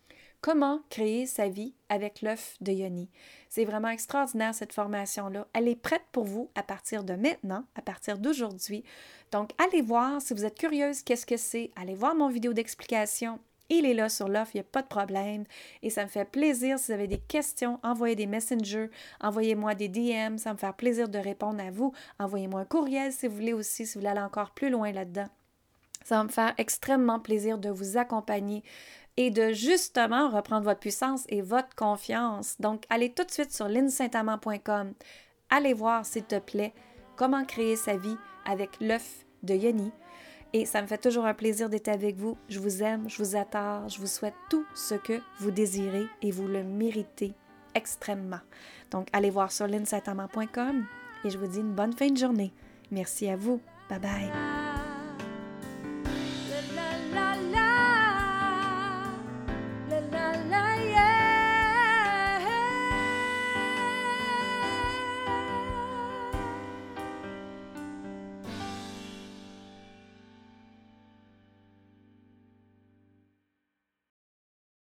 comment 0.41 0.81
créer 0.89 1.27
sa 1.27 1.49
vie 1.49 1.75
avec 1.89 2.23
l'œuf 2.23 2.57
de 2.61 2.73
Yoni. 2.73 3.11
C'est 3.49 3.65
vraiment 3.65 3.89
extraordinaire 3.89 4.55
cette 4.55 4.73
formation-là. 4.73 5.47
Elle 5.53 5.69
est 5.69 5.81
prête 5.81 6.05
pour 6.13 6.25
vous 6.25 6.51
à 6.55 6.63
partir 6.63 7.05
de 7.05 7.15
maintenant, 7.15 7.65
à 7.75 7.83
partir 7.83 8.19
d'aujourd'hui. 8.19 8.85
Donc, 9.33 9.51
allez 9.59 9.83
voir 9.83 10.21
si 10.23 10.35
vous 10.35 10.45
êtes 10.45 10.59
curieuse, 10.59 11.03
qu'est-ce 11.03 11.27
que 11.27 11.37
c'est. 11.37 11.71
Allez 11.77 11.95
voir 11.95 12.15
mon 12.15 12.29
vidéo 12.29 12.53
d'explication. 12.53 13.39
Il 13.73 13.87
est 13.87 13.95
là 13.95 14.09
sur 14.09 14.29
l'offre, 14.29 14.51
il 14.55 14.59
n'y 14.59 14.63
a 14.63 14.65
pas 14.65 14.83
de 14.83 14.89
problème. 14.89 15.45
Et 15.83 15.91
ça 15.91 16.03
me 16.03 16.09
fait 16.09 16.25
plaisir 16.25 16.79
si 16.79 16.87
vous 16.87 16.93
avez 16.93 17.07
des 17.07 17.21
questions, 17.21 17.79
envoyez 17.85 18.17
des 18.17 18.27
messengers, 18.27 18.91
envoyez-moi 19.21 19.77
des 19.77 19.89
DM, 19.89 20.39
ça 20.39 20.53
me 20.53 20.59
fait 20.59 20.73
plaisir 20.77 21.09
de 21.09 21.19
répondre 21.19 21.63
à 21.63 21.71
vous. 21.71 21.93
Envoyez-moi 22.19 22.63
un 22.63 22.65
courriel 22.65 23.13
si 23.13 23.29
vous 23.29 23.37
voulez 23.37 23.53
aussi, 23.53 23.87
si 23.87 23.95
vous 23.95 24.01
voulez 24.01 24.11
aller 24.11 24.21
encore 24.21 24.51
plus 24.51 24.71
loin 24.71 24.91
là-dedans. 24.91 25.29
Ça 26.05 26.17
va 26.17 26.25
me 26.25 26.29
faire 26.29 26.55
extrêmement 26.59 27.21
plaisir 27.21 27.59
de 27.59 27.71
vous 27.71 27.97
accompagner 27.97 28.65
et 29.17 29.31
de 29.31 29.53
justement 29.53 30.31
reprendre 30.31 30.65
votre 30.65 30.81
puissance 30.81 31.25
et 31.29 31.43
votre 31.43 31.75
confiance. 31.75 32.57
Donc, 32.61 32.85
allez 32.91 33.13
tout 33.13 33.25
de 33.25 33.31
suite 33.31 33.53
sur 33.53 33.69
linsaintamant.com. 33.69 34.93
Allez 35.51 35.75
voir, 35.75 36.07
s'il 36.07 36.25
te 36.25 36.39
plaît, 36.39 36.73
comment 37.17 37.45
créer 37.45 37.77
sa 37.77 37.97
vie 37.97 38.17
avec 38.47 38.71
l'œuf 38.81 39.25
de 39.43 39.55
Yoni. 39.55 39.93
Et 40.53 40.65
ça 40.65 40.83
me 40.83 40.87
fait 40.87 40.99
toujours 40.99 41.27
un 41.27 41.35
plaisir 41.35 41.69
d'être 41.69 41.89
avec 41.89 42.17
vous. 42.17 42.37
Je 42.49 42.59
vous 42.59 42.83
aime, 42.83 43.09
je 43.09 43.23
vous 43.23 43.37
attends, 43.37 43.87
je 43.89 43.99
vous 43.99 44.07
souhaite 44.07 44.35
tout 44.49 44.65
ce 44.75 44.95
que 44.95 45.21
vous 45.39 45.51
désirez 45.51 46.07
et 46.23 46.31
vous 46.31 46.49
le 46.49 46.65
méritez 46.65 47.35
extrêmement. 47.75 48.41
Donc, 48.91 49.09
allez 49.13 49.31
voir 49.31 49.53
sur 49.53 49.67
linsaintamant.com 49.67 50.87
et 51.25 51.31
je 51.31 51.39
vous 51.39 51.47
dis 51.47 51.61
une 51.61 51.75
bonne 51.75 51.93
fin 51.93 52.09
de 52.09 52.17
journée. 52.17 52.53
Merci 52.91 53.29
à 53.29 53.37
vous. 53.37 53.61
Bye 53.89 54.01
bye. 54.01 54.70